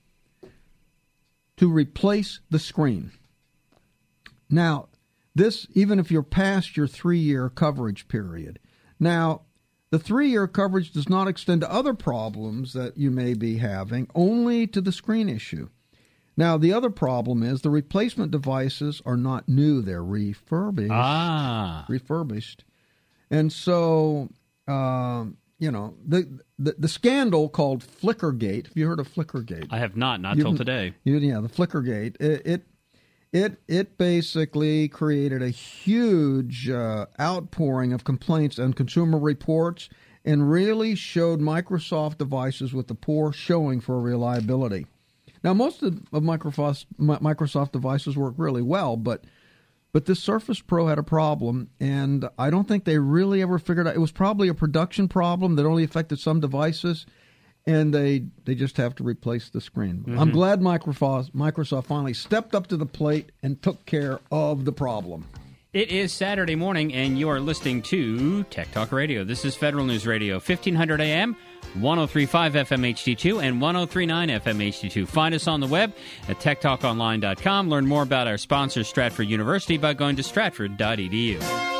[1.57, 3.13] to replace the screen.
[4.49, 4.89] Now,
[5.35, 8.59] this even if you're past your three year coverage period.
[8.99, 9.43] Now,
[9.91, 14.09] the three year coverage does not extend to other problems that you may be having,
[14.15, 15.69] only to the screen issue.
[16.37, 20.91] Now, the other problem is the replacement devices are not new, they're refurbished.
[20.93, 22.65] Ah, Refurbished.
[23.31, 24.31] And so,
[24.67, 28.69] um, you know, the, the the scandal called Flickergate.
[28.69, 29.67] Have you heard of Flickergate?
[29.71, 30.21] I have not.
[30.21, 30.95] Not till today.
[31.05, 32.17] you- yeah, the Flickergate.
[32.21, 32.67] It it
[33.33, 39.89] it, it basically created a huge uh, outpouring of complaints and Consumer Reports
[40.25, 44.87] and really showed Microsoft devices with a poor showing for reliability.
[45.43, 49.25] Now, most of, of Microsoft Microsoft devices work really well, but
[49.93, 53.89] but this Surface Pro had a problem, and I don't think they really ever figured
[53.89, 53.97] out.
[53.97, 57.07] It was probably a production problem that only affected some devices,
[57.67, 60.05] and they they just have to replace the screen.
[60.07, 60.31] I'm mm-hmm.
[60.31, 65.27] glad Microsoft Microsoft finally stepped up to the plate and took care of the problem.
[65.73, 69.23] It is Saturday morning, and you are listening to Tech Talk Radio.
[69.23, 71.37] This is Federal News Radio, 1500 AM,
[71.75, 75.07] 1035 FM HD2, and 1039 FM HD2.
[75.07, 75.95] Find us on the web
[76.29, 77.69] at techtalkonline.com.
[77.69, 81.80] Learn more about our sponsor, Stratford University, by going to stratford.edu.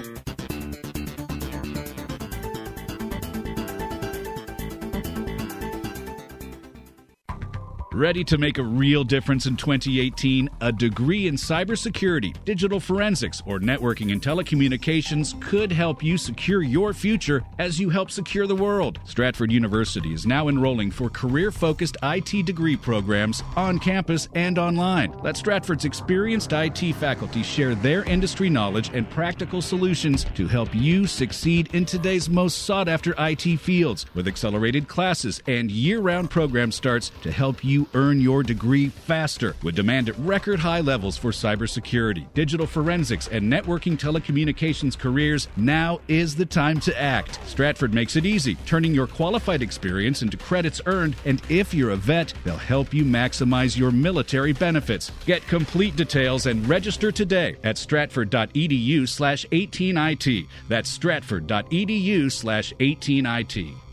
[7.93, 10.49] Ready to make a real difference in 2018?
[10.61, 16.93] A degree in cybersecurity, digital forensics, or networking and telecommunications could help you secure your
[16.93, 19.01] future as you help secure the world.
[19.03, 25.13] Stratford University is now enrolling for career focused IT degree programs on campus and online.
[25.21, 31.07] Let Stratford's experienced IT faculty share their industry knowledge and practical solutions to help you
[31.07, 36.71] succeed in today's most sought after IT fields with accelerated classes and year round program
[36.71, 39.55] starts to help you you earn your degree faster.
[39.63, 45.99] With demand at record high levels for cybersecurity, digital forensics, and networking telecommunications careers, now
[46.07, 47.39] is the time to act.
[47.47, 51.95] Stratford makes it easy, turning your qualified experience into credits earned, and if you're a
[51.95, 55.11] vet, they'll help you maximize your military benefits.
[55.25, 60.47] Get complete details and register today at stratford.edu slash 18IT.
[60.67, 63.90] That's stratford.edu slash 18IT.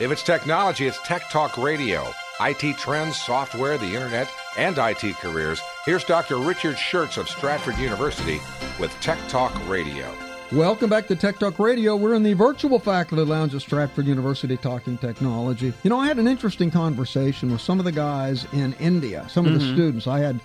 [0.00, 2.10] If it's technology, it's Tech Talk Radio.
[2.40, 5.60] IT trends, software, the internet, and IT careers.
[5.84, 6.38] Here's Dr.
[6.38, 8.40] Richard Shurtz of Stratford University
[8.78, 10.10] with Tech Talk Radio.
[10.52, 11.96] Welcome back to Tech Talk Radio.
[11.96, 15.74] We're in the virtual faculty lounge at Stratford University talking technology.
[15.82, 19.44] You know, I had an interesting conversation with some of the guys in India, some
[19.44, 19.66] of mm-hmm.
[19.66, 20.06] the students.
[20.06, 20.40] I had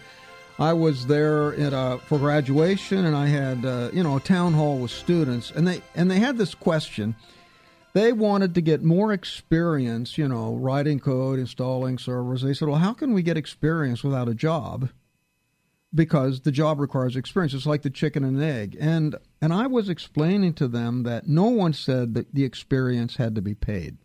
[0.59, 4.51] I was there at a, for graduation, and I had uh, you know a town
[4.51, 7.15] hall with students, and they and they had this question
[7.95, 12.41] they wanted to get more experience, you know, writing code, installing servers.
[12.41, 14.89] They said, well, how can we get experience without a job?
[15.93, 17.53] Because the job requires experience.
[17.53, 18.75] It's like the chicken and egg.
[18.81, 23.33] And and I was explaining to them that no one said that the experience had
[23.35, 23.97] to be paid.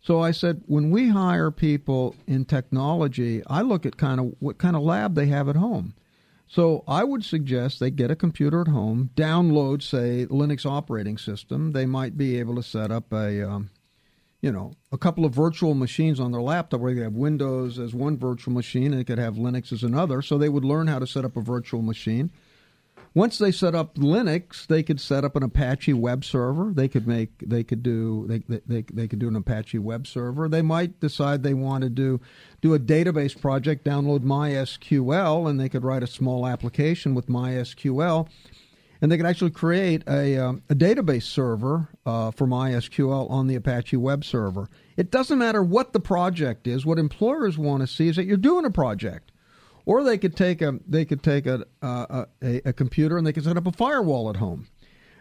[0.00, 4.58] So I said, when we hire people in technology, I look at kind of what
[4.58, 5.94] kind of lab they have at home.
[6.54, 11.72] So I would suggest they get a computer at home, download, say, Linux operating system.
[11.72, 13.70] They might be able to set up a, um,
[14.40, 17.92] you know, a couple of virtual machines on their laptop where they have Windows as
[17.92, 20.22] one virtual machine and they could have Linux as another.
[20.22, 22.30] So they would learn how to set up a virtual machine.
[23.14, 26.72] Once they set up Linux, they could set up an Apache web server.
[26.74, 30.48] They could make they could do they, they, they could do an Apache web server.
[30.48, 32.20] They might decide they want to do
[32.60, 38.28] do a database project, download MySQL, and they could write a small application with MySQL,
[39.00, 43.54] and they could actually create a um, a database server uh, for MySQL on the
[43.54, 44.68] Apache web server.
[44.96, 46.84] It doesn't matter what the project is.
[46.84, 49.30] What employers want to see is that you're doing a project
[49.86, 53.44] or they could take a they could take a a, a computer and they could
[53.44, 54.66] set up a firewall at home,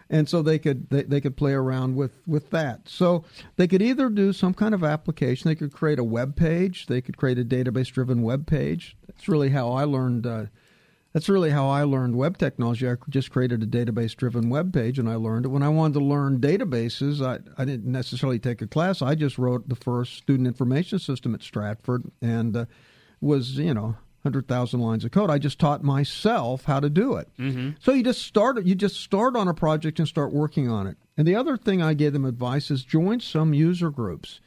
[0.09, 2.87] and so they could they, they could play around with with that.
[2.87, 3.23] So
[3.57, 5.49] they could either do some kind of application.
[5.49, 6.87] They could create a web page.
[6.87, 8.95] They could create a database driven web page.
[9.07, 10.25] That's really how I learned.
[10.25, 10.45] Uh,
[11.13, 12.89] that's really how I learned web technology.
[12.89, 15.49] I just created a database driven web page and I learned it.
[15.49, 19.03] When I wanted to learn databases, I, I didn't necessarily take a class.
[19.03, 22.65] I just wrote the first student information system at Stratford and uh,
[23.21, 25.29] was, you know, 100,000 lines of code.
[25.29, 27.29] I just taught myself how to do it.
[27.37, 27.71] Mm-hmm.
[27.81, 30.97] So you just start you just start on a project and start working on it.
[31.17, 34.39] And the other thing I gave them advice is join some user groups.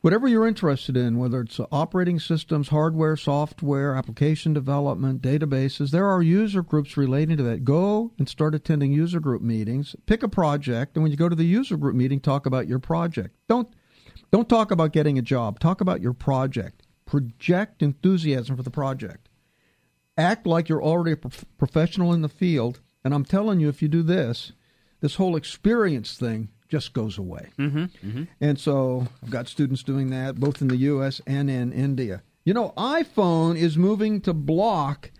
[0.00, 6.22] Whatever you're interested in, whether it's operating systems, hardware, software, application development, databases, there are
[6.22, 7.66] user groups relating to that.
[7.66, 9.94] Go and start attending user group meetings.
[10.06, 12.78] Pick a project, and when you go to the user group meeting, talk about your
[12.78, 13.36] project.
[13.46, 13.68] Don't
[14.30, 15.60] don't talk about getting a job.
[15.60, 19.28] Talk about your project project enthusiasm for the project.
[20.16, 22.80] Act like you're already a prof- professional in the field.
[23.04, 24.52] And I'm telling you, if you do this,
[25.00, 27.48] this whole experience thing just goes away.
[27.58, 28.24] Mm-hmm, mm-hmm.
[28.40, 31.20] And so I've got students doing that both in the U.S.
[31.26, 32.22] and in India.
[32.44, 35.10] You know, iPhone is moving to block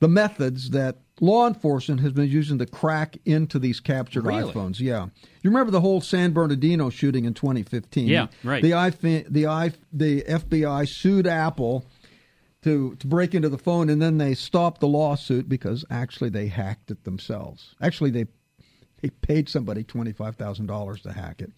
[0.00, 4.50] the methods that law enforcement has been using to crack into these captured really?
[4.52, 4.80] iPhones.
[4.80, 5.06] Yeah,
[5.42, 8.08] you remember the whole San Bernardino shooting in 2015?
[8.08, 8.62] Yeah, right.
[8.62, 11.84] The I, the I, the FBI sued Apple
[12.62, 16.48] to to break into the phone, and then they stopped the lawsuit because actually they
[16.48, 17.74] hacked it themselves.
[17.80, 18.26] Actually, they
[19.02, 21.52] they paid somebody twenty five thousand dollars to hack it,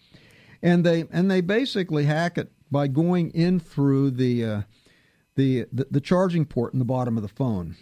[0.61, 4.61] and they and they basically hack it by going in through the, uh,
[5.35, 7.77] the the the charging port in the bottom of the phone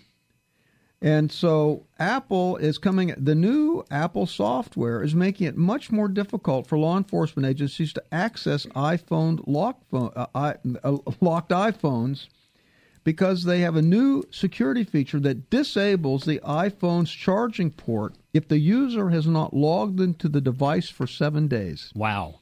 [1.01, 6.67] and so Apple is coming, the new Apple software is making it much more difficult
[6.67, 12.27] for law enforcement agencies to access iPhone lock phone, uh, uh, locked iPhones
[13.03, 18.59] because they have a new security feature that disables the iPhone's charging port if the
[18.59, 21.91] user has not logged into the device for seven days.
[21.95, 22.39] Wow.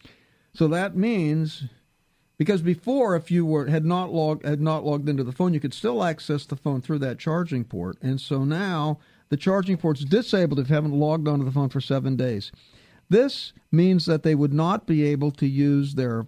[0.53, 1.64] So that means
[2.40, 5.60] because before, if you were had not logged had not logged into the phone, you
[5.60, 7.98] could still access the phone through that charging port.
[8.02, 11.82] And so now the charging port's disabled if you haven't logged onto the phone for
[11.82, 12.52] seven days.
[13.10, 16.28] This means that they would not be able to use their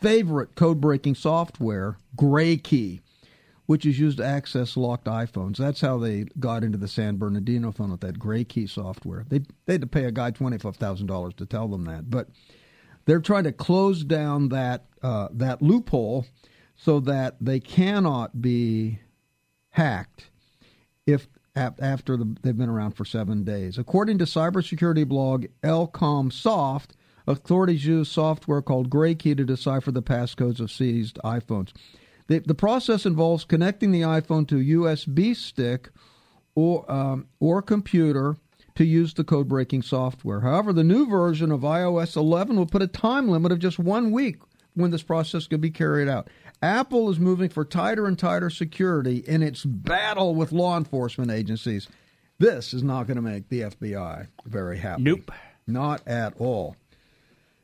[0.00, 3.00] favorite code breaking software, GrayKey,
[3.66, 5.58] which is used to access locked iPhones.
[5.58, 9.26] That's how they got into the San Bernardino phone with that GrayKey software.
[9.28, 12.08] They they had to pay a guy twenty five thousand dollars to tell them that,
[12.08, 12.28] but
[13.04, 16.26] they're trying to close down that uh, that loophole
[16.76, 18.98] so that they cannot be
[19.70, 20.30] hacked
[21.06, 23.76] if after the, they've been around for seven days.
[23.76, 26.90] According to cybersecurity blog ElcomSoft,
[27.26, 31.72] Authorities use software called GrayKey to decipher the passcodes of seized iPhones.
[32.26, 35.90] The, the process involves connecting the iPhone to a USB stick
[36.54, 38.36] or, um, or computer
[38.74, 40.40] to use the code breaking software.
[40.40, 44.12] However, the new version of iOS 11 will put a time limit of just one
[44.12, 44.36] week
[44.74, 46.28] when this process can be carried out.
[46.62, 51.88] Apple is moving for tighter and tighter security in its battle with law enforcement agencies.
[52.38, 55.02] This is not going to make the FBI very happy.
[55.02, 55.30] Nope.
[55.66, 56.76] Not at all.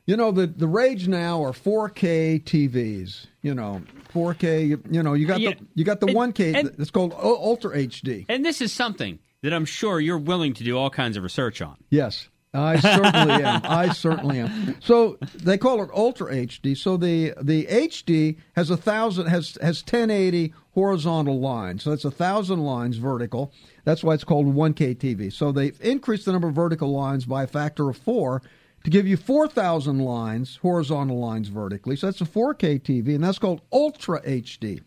[0.05, 3.27] You know, the, the rage now are 4K TVs.
[3.41, 3.83] You know,
[4.13, 6.89] 4K, you, you know, you got yeah, the you got the and, 1K and, it's
[6.89, 8.25] called Ultra HD.
[8.27, 11.61] And this is something that I'm sure you're willing to do all kinds of research
[11.61, 11.77] on.
[11.89, 12.29] Yes.
[12.53, 13.61] I certainly am.
[13.63, 14.75] I certainly am.
[14.79, 16.75] So they call it Ultra HD.
[16.75, 21.83] So the the HD has a thousand has has 1080 horizontal lines.
[21.83, 23.53] So that's a thousand lines vertical.
[23.83, 25.31] That's why it's called 1K TV.
[25.31, 28.41] So they've increased the number of vertical lines by a factor of four
[28.83, 31.95] to give you 4,000 lines, horizontal lines vertically.
[31.95, 34.81] So that's a 4K TV, and that's called Ultra HD.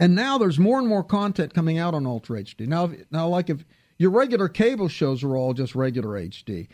[0.00, 2.66] And now there's more and more content coming out on Ultra HD.
[2.66, 3.64] Now, now like if
[3.98, 6.68] your regular cable shows are all just regular HD,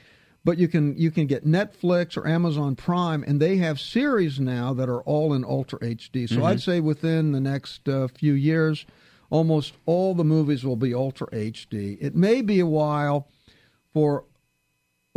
[0.45, 4.73] but you can you can get Netflix or Amazon Prime, and they have series now
[4.75, 6.29] that are all in Ultra HD.
[6.29, 6.45] So mm-hmm.
[6.45, 8.87] I'd say within the next uh, few years,
[9.29, 11.99] almost all the movies will be Ultra HD.
[12.01, 13.27] It may be a while
[13.93, 14.23] for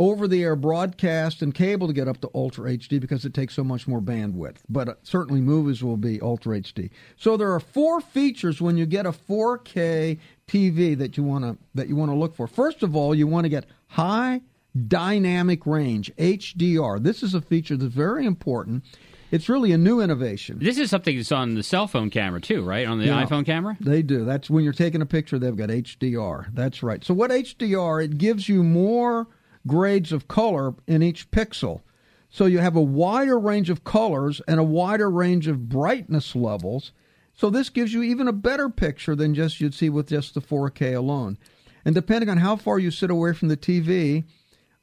[0.00, 3.54] over the air broadcast and cable to get up to Ultra HD because it takes
[3.54, 4.56] so much more bandwidth.
[4.66, 6.90] But uh, certainly movies will be Ultra HD.
[7.16, 11.58] So there are four features when you get a 4K TV that you want to
[11.74, 12.46] that you want to look for.
[12.46, 14.40] First of all, you want to get high
[14.88, 17.02] dynamic range HDR.
[17.02, 18.84] This is a feature that's very important.
[19.30, 20.58] It's really a new innovation.
[20.60, 22.86] This is something that's on the cell phone camera too, right?
[22.86, 23.76] On the yeah, iPhone camera?
[23.78, 24.24] They do.
[24.24, 26.46] That's when you're taking a picture, they've got HDR.
[26.54, 27.04] That's right.
[27.04, 29.28] So what HDR, it gives you more
[29.66, 31.80] grades of color in each pixel.
[32.28, 36.92] So you have a wider range of colors and a wider range of brightness levels.
[37.34, 40.40] So this gives you even a better picture than just you'd see with just the
[40.40, 41.38] 4K alone.
[41.84, 44.24] And depending on how far you sit away from the TV,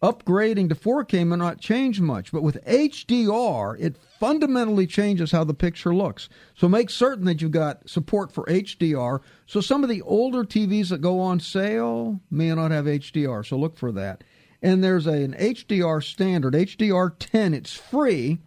[0.03, 5.53] upgrading to 4K may not change much, but with HDR, it fundamentally changes how the
[5.53, 6.27] picture looks.
[6.55, 9.21] So make certain that you've got support for HDR.
[9.45, 13.57] So some of the older TVs that go on sale may not have HDR, so
[13.57, 14.23] look for that
[14.61, 17.53] and there's a, an HDR standard, HDR 10.
[17.53, 18.39] It's free,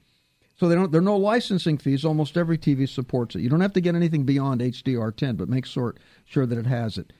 [0.56, 0.90] so they don't.
[0.92, 2.04] There are no licensing fees.
[2.04, 3.40] Almost every TV supports it.
[3.40, 5.94] You don't have to get anything beyond HDR 10, but make sure
[6.24, 7.12] sure that it has it.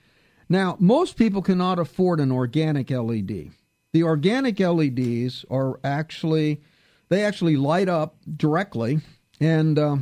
[0.49, 3.51] Now, most people cannot afford an organic LED.
[3.93, 6.61] The organic LEDs are actually
[7.09, 9.01] they actually light up directly,
[9.41, 9.97] and uh,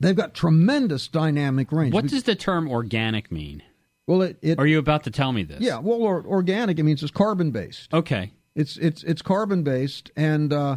[0.00, 1.94] they've got tremendous dynamic range.
[1.94, 3.62] What does the term organic mean?
[4.08, 5.60] Well, it, it are you about to tell me this?
[5.60, 5.78] Yeah.
[5.78, 7.92] Well, or, organic it means it's carbon based.
[7.92, 8.32] Okay.
[8.56, 10.52] It's it's it's carbon based and.
[10.52, 10.76] Uh,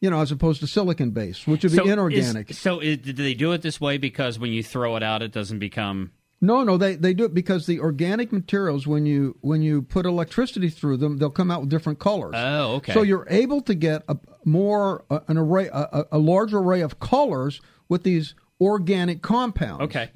[0.00, 2.50] you know, as opposed to silicon based, which would be so inorganic.
[2.50, 5.20] Is, so, is, do they do it this way because when you throw it out,
[5.20, 6.12] it doesn't become?
[6.40, 10.06] No, no, they they do it because the organic materials, when you when you put
[10.06, 12.32] electricity through them, they'll come out with different colors.
[12.34, 12.94] Oh, okay.
[12.94, 14.16] So you're able to get a
[14.46, 17.60] more uh, an array, a, a large array of colors
[17.90, 19.82] with these organic compounds.
[19.82, 20.10] Okay.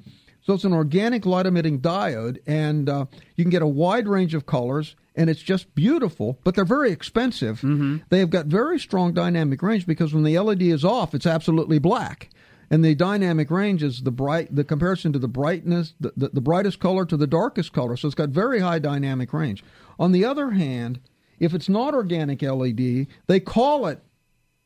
[0.45, 4.35] So it's an organic light emitting diode, and uh, you can get a wide range
[4.35, 7.61] of colors, and it's just beautiful, but they're very expensive.
[7.61, 7.97] Mm-hmm.
[8.09, 11.79] They have got very strong dynamic range because when the LED is off, it's absolutely
[11.79, 12.29] black.
[12.69, 16.41] And the dynamic range is the bright, the comparison to the brightness, the, the, the
[16.41, 17.97] brightest color to the darkest color.
[17.97, 19.63] So it's got very high dynamic range.
[19.97, 20.99] On the other hand,
[21.39, 23.99] if it's not organic LED, they call it,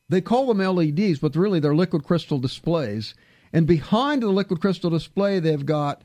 [0.09, 3.13] they call them LEDs, but really they're liquid crystal displays
[3.53, 6.01] and behind the liquid crystal display, they've got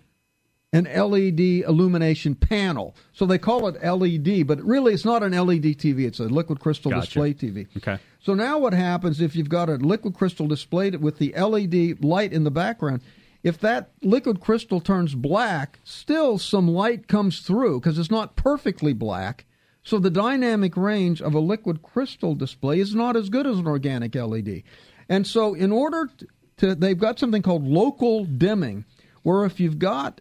[0.74, 2.96] an LED illumination panel.
[3.12, 6.04] So they call it LED, but really it's not an LED TV.
[6.04, 7.06] It's a liquid crystal gotcha.
[7.06, 7.68] display TV.
[7.76, 7.98] Okay.
[8.20, 12.32] So now what happens if you've got a liquid crystal display with the LED light
[12.32, 13.02] in the background?
[13.44, 18.94] If that liquid crystal turns black, still some light comes through because it's not perfectly
[18.94, 19.44] black.
[19.84, 23.68] So the dynamic range of a liquid crystal display is not as good as an
[23.68, 24.62] organic LED.
[25.08, 26.26] And so in order to
[26.56, 28.84] they've got something called local dimming,
[29.22, 30.20] where if you've got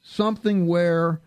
[0.00, 1.20] something where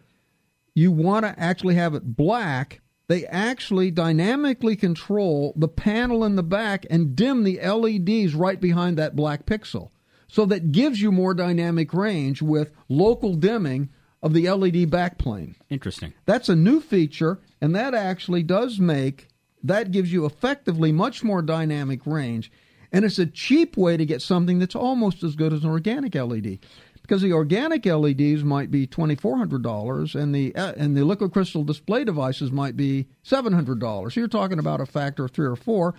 [0.74, 6.44] you want to actually have it black, they actually dynamically control the panel in the
[6.44, 9.90] back and dim the LEDs right behind that black pixel.
[10.28, 13.90] So that gives you more dynamic range with local dimming
[14.24, 15.56] of the LED backplane.
[15.70, 16.14] Interesting.
[16.26, 19.28] That's a new feature, and that actually does make
[19.64, 22.52] that gives you effectively much more dynamic range
[22.92, 26.14] and it's a cheap way to get something that's almost as good as an organic
[26.16, 26.60] LED.
[27.02, 31.04] because the organic LEDs might be twenty four hundred dollars, and the uh, and the
[31.04, 34.14] liquid crystal display devices might be seven hundred dollars.
[34.14, 35.96] So you're talking about a factor of three or four,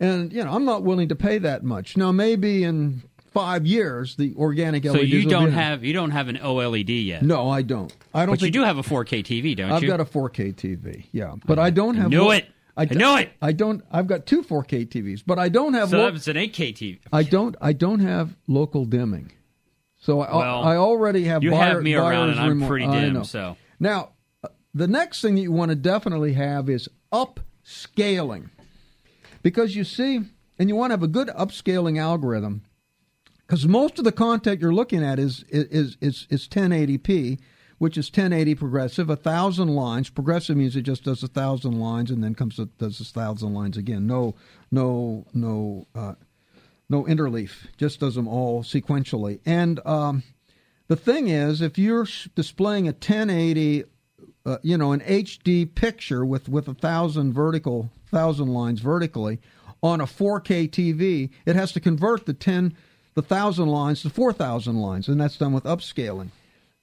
[0.00, 1.96] and you know I'm not willing to pay that much.
[1.96, 3.02] Now maybe in
[3.32, 4.94] five years the organic LEDs.
[4.94, 7.22] So you don't have you don't have an OLED yet.
[7.22, 7.94] No, I don't.
[8.12, 8.34] I don't.
[8.34, 9.90] But you do have a 4K TV, don't I've you?
[9.90, 11.06] I've got a 4K TV.
[11.12, 12.10] Yeah, but I don't have.
[12.10, 12.46] Knew it.
[12.76, 13.30] I, I know it.
[13.40, 13.82] I don't.
[13.90, 15.90] I've got two 4K TVs, but I don't have.
[15.90, 16.98] So lo- it's an 8K TV.
[17.12, 17.54] I don't.
[17.60, 19.32] I don't have local dimming.
[19.98, 21.42] So I, well, I already have.
[21.42, 22.68] You buyer, have me around, and I'm remote.
[22.68, 23.24] pretty dim.
[23.24, 24.10] So now,
[24.42, 28.50] uh, the next thing that you want to definitely have is upscaling,
[29.42, 30.20] because you see,
[30.58, 32.62] and you want to have a good upscaling algorithm,
[33.46, 37.38] because most of the content you're looking at is is is is 1080p
[37.82, 40.08] which is 1080 progressive, a thousand lines.
[40.08, 43.54] Progressive means it just does a thousand lines and then comes to, does a thousand
[43.54, 44.06] lines again.
[44.06, 44.36] No,
[44.70, 46.14] no, no, uh,
[46.88, 47.66] no interleaf.
[47.76, 49.40] Just does them all sequentially.
[49.44, 50.22] And um,
[50.86, 52.06] the thing is, if you're
[52.36, 53.82] displaying a 1080,
[54.46, 59.40] uh, you know, an HD picture with with a thousand vertical, thousand lines vertically
[59.82, 62.76] on a 4K TV, it has to convert the 10,
[63.14, 66.30] the thousand lines to 4,000 lines, and that's done with upscaling.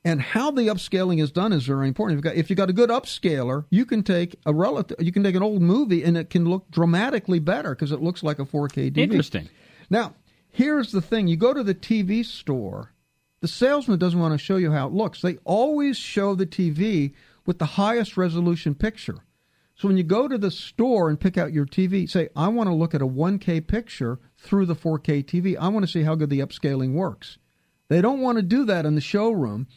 [0.05, 2.17] And how the upscaling is done is very important.
[2.17, 5.11] If you've got, if you've got a good upscaler, you can take a relative, you
[5.11, 8.39] can take an old movie and it can look dramatically better because it looks like
[8.39, 8.97] a 4K TV.
[8.97, 9.49] Interesting.
[9.89, 10.13] Now,
[10.49, 12.93] here's the thing: you go to the TV store,
[13.41, 15.21] the salesman doesn't want to show you how it looks.
[15.21, 17.13] They always show the TV
[17.45, 19.17] with the highest resolution picture.
[19.75, 22.69] So when you go to the store and pick out your TV, say, "I want
[22.69, 25.57] to look at a 1K picture through the 4K TV.
[25.57, 27.37] I want to see how good the upscaling works."
[27.89, 29.67] They don't want to do that in the showroom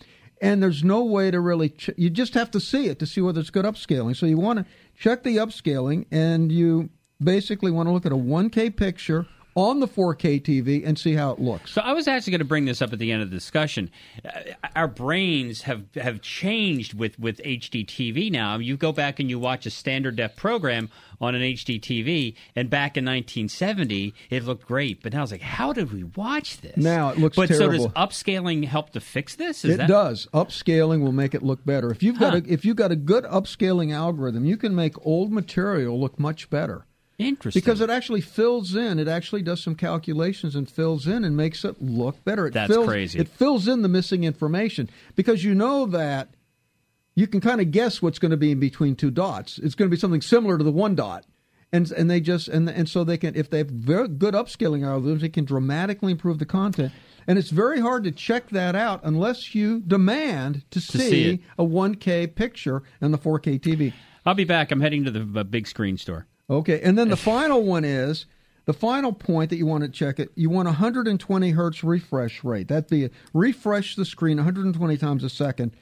[0.42, 3.20] and there's no way to really ch- you just have to see it to see
[3.20, 4.16] whether it's good upscaling.
[4.16, 4.66] So you want to
[4.98, 6.90] check the upscaling and you
[7.22, 11.32] basically want to look at a 1k picture on the 4K TV and see how
[11.32, 11.72] it looks.
[11.72, 13.90] So I was actually going to bring this up at the end of the discussion.
[14.24, 14.40] Uh,
[14.74, 18.58] our brains have, have changed with, with HD TV now.
[18.58, 20.88] You go back and you watch a standard def program
[21.20, 25.02] on an HD TV, and back in 1970, it looked great.
[25.02, 26.76] But now it's like, how did we watch this?
[26.76, 27.78] Now it looks but terrible.
[27.78, 29.64] so does upscaling help to fix this?
[29.64, 29.88] Is it that...
[29.88, 30.26] does.
[30.34, 31.90] Upscaling will make it look better.
[31.90, 35.32] If you've got a, if you've got a good upscaling algorithm, you can make old
[35.32, 36.86] material look much better.
[37.18, 37.60] Interesting.
[37.60, 38.98] Because it actually fills in.
[38.98, 42.46] It actually does some calculations and fills in and makes it look better.
[42.46, 43.18] It That's fills, crazy.
[43.18, 46.30] It fills in the missing information because you know that
[47.14, 49.58] you can kind of guess what's going to be in between two dots.
[49.58, 51.24] It's going to be something similar to the one dot.
[51.74, 54.80] And, and they just and and so they can if they have very good upscaling
[54.80, 56.92] algorithms they can dramatically improve the content
[57.26, 61.44] and it's very hard to check that out unless you demand to, To see, see
[61.58, 63.94] a 1K picture on the 4K TV.
[64.26, 64.70] I'll be back.
[64.70, 66.26] I'm heading to the uh, big screen store.
[66.52, 68.26] Okay, and then the final one is
[68.64, 70.30] the final point that you want to check it.
[70.34, 72.68] You want 120 hertz refresh rate.
[72.68, 75.72] That'd be refresh the screen 120 times a second.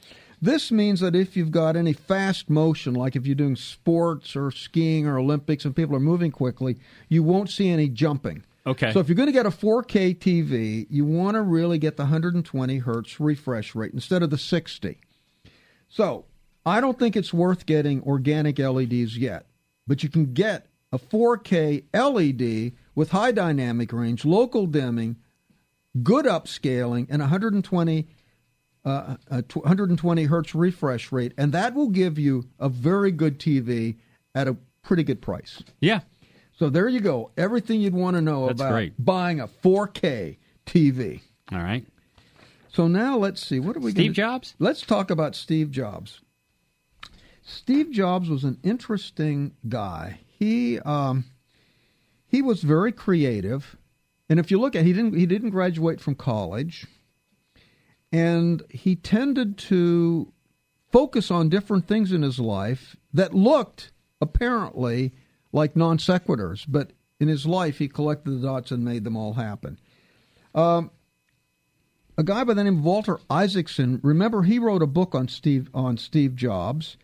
[0.41, 4.49] This means that if you've got any fast motion, like if you're doing sports or
[4.49, 6.77] skiing or Olympics and people are moving quickly,
[7.09, 8.43] you won't see any jumping.
[8.65, 8.91] Okay.
[8.91, 12.03] So if you're going to get a 4K TV, you want to really get the
[12.03, 14.99] 120 hertz refresh rate instead of the 60.
[15.89, 16.25] So
[16.65, 19.45] I don't think it's worth getting organic LEDs yet,
[19.87, 25.17] but you can get a 4K LED with high dynamic range, local dimming,
[26.03, 28.07] good upscaling, and 120
[28.83, 33.97] uh, a 120 hertz refresh rate, and that will give you a very good TV
[34.33, 35.63] at a pretty good price.
[35.79, 36.01] Yeah.
[36.57, 37.31] So there you go.
[37.37, 38.93] Everything you'd want to know That's about great.
[39.03, 41.21] buying a 4K TV.
[41.51, 41.85] All right.
[42.69, 43.59] So now let's see.
[43.59, 43.91] What are we?
[43.91, 44.55] Steve gonna, Jobs?
[44.59, 46.21] Let's talk about Steve Jobs.
[47.51, 50.21] Steve Jobs was an interesting guy.
[50.25, 51.25] He um,
[52.25, 53.77] he was very creative,
[54.29, 56.87] and if you look at he didn't he didn't graduate from college,
[58.11, 60.31] and he tended to
[60.91, 63.91] focus on different things in his life that looked
[64.21, 65.11] apparently
[65.51, 69.33] like non sequiturs, but in his life he collected the dots and made them all
[69.33, 69.77] happen.
[70.55, 70.89] Um,
[72.17, 73.99] a guy by the name of Walter Isaacson.
[74.03, 76.97] Remember, he wrote a book on Steve on Steve Jobs,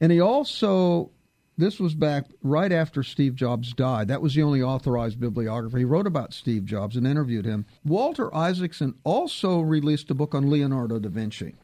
[0.00, 1.10] and he also
[1.58, 4.08] this was back right after Steve Jobs died.
[4.08, 5.78] That was the only authorized bibliography.
[5.78, 7.64] He wrote about Steve Jobs and interviewed him.
[7.84, 11.54] Walter Isaacson also released a book on Leonardo da Vinci.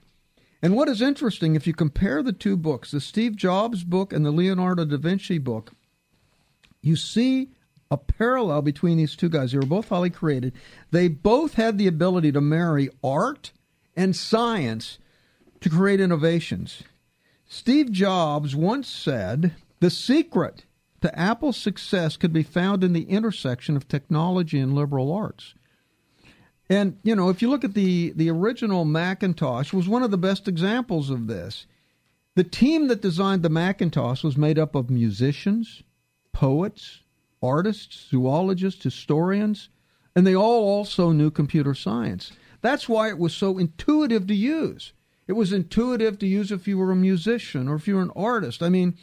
[0.63, 4.25] And what is interesting, if you compare the two books, the Steve Jobs book and
[4.25, 5.73] the Leonardo da Vinci book,
[6.81, 7.51] you see
[7.91, 9.53] a parallel between these two guys.
[9.53, 10.55] They were both highly created.
[10.91, 13.53] They both had the ability to marry art
[13.95, 14.99] and science
[15.61, 16.83] to create innovations.
[17.55, 20.65] Steve Jobs once said, The secret
[21.03, 25.53] to Apple's success could be found in the intersection of technology and liberal arts.
[26.71, 30.17] And you know, if you look at the the original Macintosh, was one of the
[30.17, 31.67] best examples of this.
[32.37, 35.83] The team that designed the Macintosh was made up of musicians,
[36.33, 37.01] poets,
[37.43, 39.69] artists, zoologists, historians,
[40.17, 42.33] and they all also knew computer science.
[42.63, 44.95] That's why it was so intuitive to use.
[45.27, 48.11] It was intuitive to use if you were a musician or if you were an
[48.17, 48.63] artist.
[48.63, 48.97] I mean,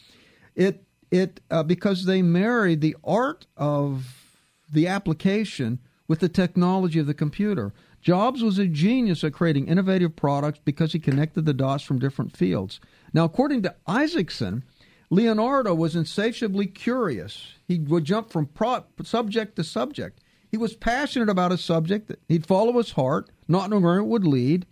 [0.55, 4.35] it it uh, because they married the art of
[4.71, 7.73] the application with the technology of the computer.
[8.01, 12.35] Jobs was a genius at creating innovative products because he connected the dots from different
[12.35, 12.79] fields.
[13.13, 14.63] Now, according to Isaacson,
[15.09, 17.53] Leonardo was insatiably curious.
[17.67, 20.21] He would jump from pro- subject to subject.
[20.49, 22.11] He was passionate about a subject.
[22.27, 24.65] He'd follow his heart, not knowing where it would lead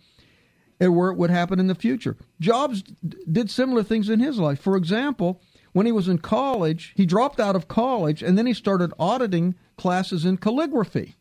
[0.79, 2.17] and where it would happen in the future.
[2.39, 4.59] Jobs d- did similar things in his life.
[4.59, 5.41] For example,
[5.73, 9.55] when he was in college, he dropped out of college and then he started auditing
[9.77, 11.15] classes in calligraphy.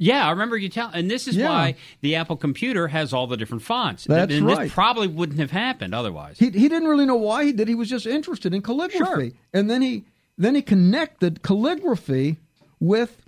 [0.00, 1.48] Yeah, I remember you tell, and this is yeah.
[1.48, 4.04] why the Apple computer has all the different fonts.
[4.04, 4.60] That's and, right.
[4.60, 6.38] This probably wouldn't have happened otherwise.
[6.38, 7.66] He he didn't really know why he did.
[7.66, 9.38] He was just interested in calligraphy, sure.
[9.52, 10.04] and then he
[10.36, 12.36] then he connected calligraphy
[12.78, 13.20] with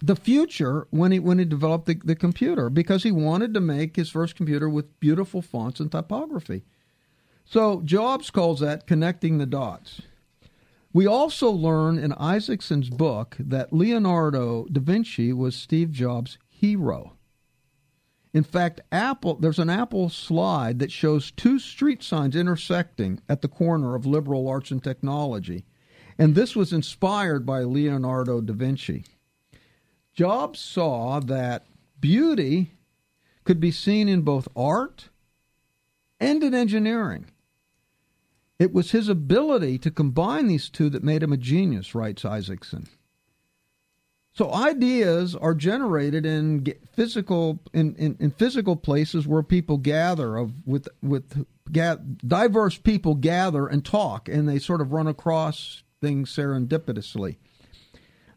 [0.00, 3.96] the future when he when he developed the, the computer because he wanted to make
[3.96, 6.64] his first computer with beautiful fonts and typography.
[7.44, 10.02] So Jobs calls that connecting the dots.
[10.92, 17.14] We also learn in Isaacson's book that Leonardo da Vinci was Steve Jobs' hero.
[18.32, 23.48] In fact, Apple there's an Apple slide that shows two street signs intersecting at the
[23.48, 25.64] corner of liberal arts and technology.
[26.18, 29.04] And this was inspired by Leonardo da Vinci.
[30.18, 31.64] Jobs saw that
[32.00, 32.72] beauty
[33.44, 35.10] could be seen in both art
[36.18, 37.26] and in engineering.
[38.58, 42.88] It was his ability to combine these two that made him a genius, writes Isaacson.
[44.32, 50.66] So ideas are generated in physical in, in, in physical places where people gather of
[50.66, 56.34] with with ga- diverse people gather and talk and they sort of run across things
[56.34, 57.36] serendipitously.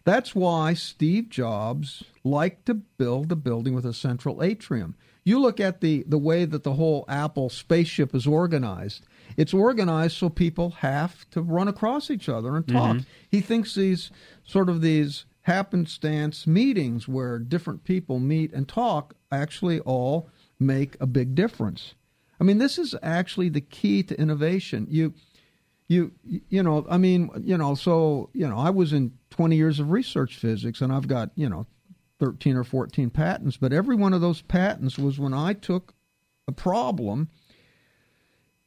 [0.03, 4.95] That's why Steve Jobs liked to build a building with a central atrium.
[5.23, 9.05] You look at the, the way that the whole Apple spaceship is organized.
[9.37, 12.97] It's organized so people have to run across each other and talk.
[12.97, 13.09] Mm-hmm.
[13.29, 14.09] He thinks these
[14.43, 20.29] sort of these happenstance meetings where different people meet and talk actually all
[20.59, 21.95] make a big difference.
[22.39, 24.87] I mean, this is actually the key to innovation.
[24.89, 25.13] You
[25.91, 29.79] you you know, I mean, you know, so, you know, I was in 20 years
[29.79, 31.67] of research physics and I've got, you know,
[32.19, 35.93] 13 or 14 patents, but every one of those patents was when I took
[36.47, 37.29] a problem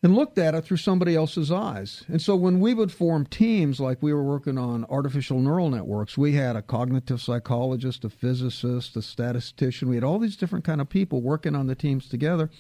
[0.02, 2.04] and looked at it through somebody else's eyes.
[2.08, 6.18] And so when we would form teams, like we were working on artificial neural networks,
[6.18, 9.88] we had a cognitive psychologist, a physicist, a statistician.
[9.88, 12.50] We had all these different kind of people working on the teams together.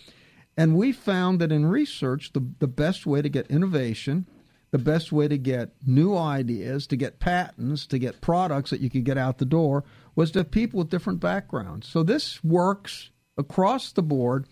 [0.56, 4.26] And we found that in research, the, the best way to get innovation,
[4.74, 8.90] the best way to get new ideas, to get patents, to get products that you
[8.90, 9.84] could get out the door
[10.16, 11.86] was to have people with different backgrounds.
[11.86, 14.46] So this works across the board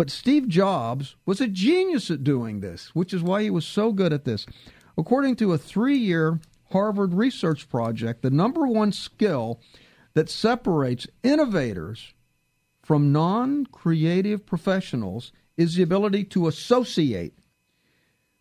[0.00, 3.92] but Steve Jobs was a genius at doing this, which is why he was so
[3.92, 4.46] good at this.
[4.96, 6.40] According to a three year
[6.72, 9.60] Harvard research project, the number one skill
[10.14, 12.14] that separates innovators
[12.82, 17.34] from non creative professionals is the ability to associate,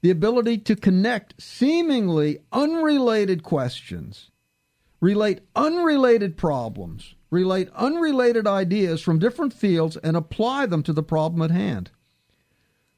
[0.02, 4.32] the ability to connect seemingly unrelated questions,
[5.02, 11.42] relate unrelated problems, relate unrelated ideas from different fields and apply them to the problem
[11.42, 11.92] at hand.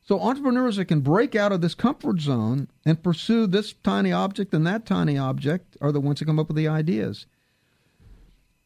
[0.03, 4.53] So entrepreneurs that can break out of this comfort zone and pursue this tiny object
[4.53, 7.25] and that tiny object are the ones that come up with the ideas.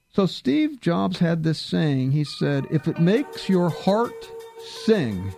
[0.09, 2.11] So Steve Jobs had this saying.
[2.11, 4.13] He said, "If it makes your heart
[4.86, 5.33] sing,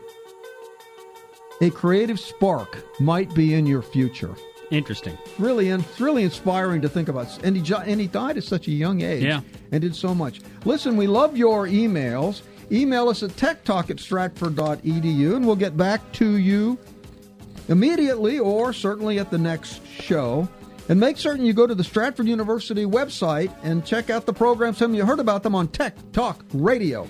[1.61, 4.35] a creative spark might be in your future."
[4.69, 5.17] Interesting.
[5.39, 7.41] Really, and it's really inspiring to think about.
[7.43, 9.23] And he and he died at such a young age.
[9.23, 9.41] Yeah.
[9.71, 10.41] And did so much.
[10.65, 12.41] Listen, we love your emails.
[12.71, 16.77] Email us at techtalk at stratford.edu, and we'll get back to you
[17.69, 20.47] immediately or certainly at the next show.
[20.89, 24.77] And make certain you go to the Stratford University website and check out the programs.
[24.77, 27.09] Some of you heard about them on Tech Talk Radio.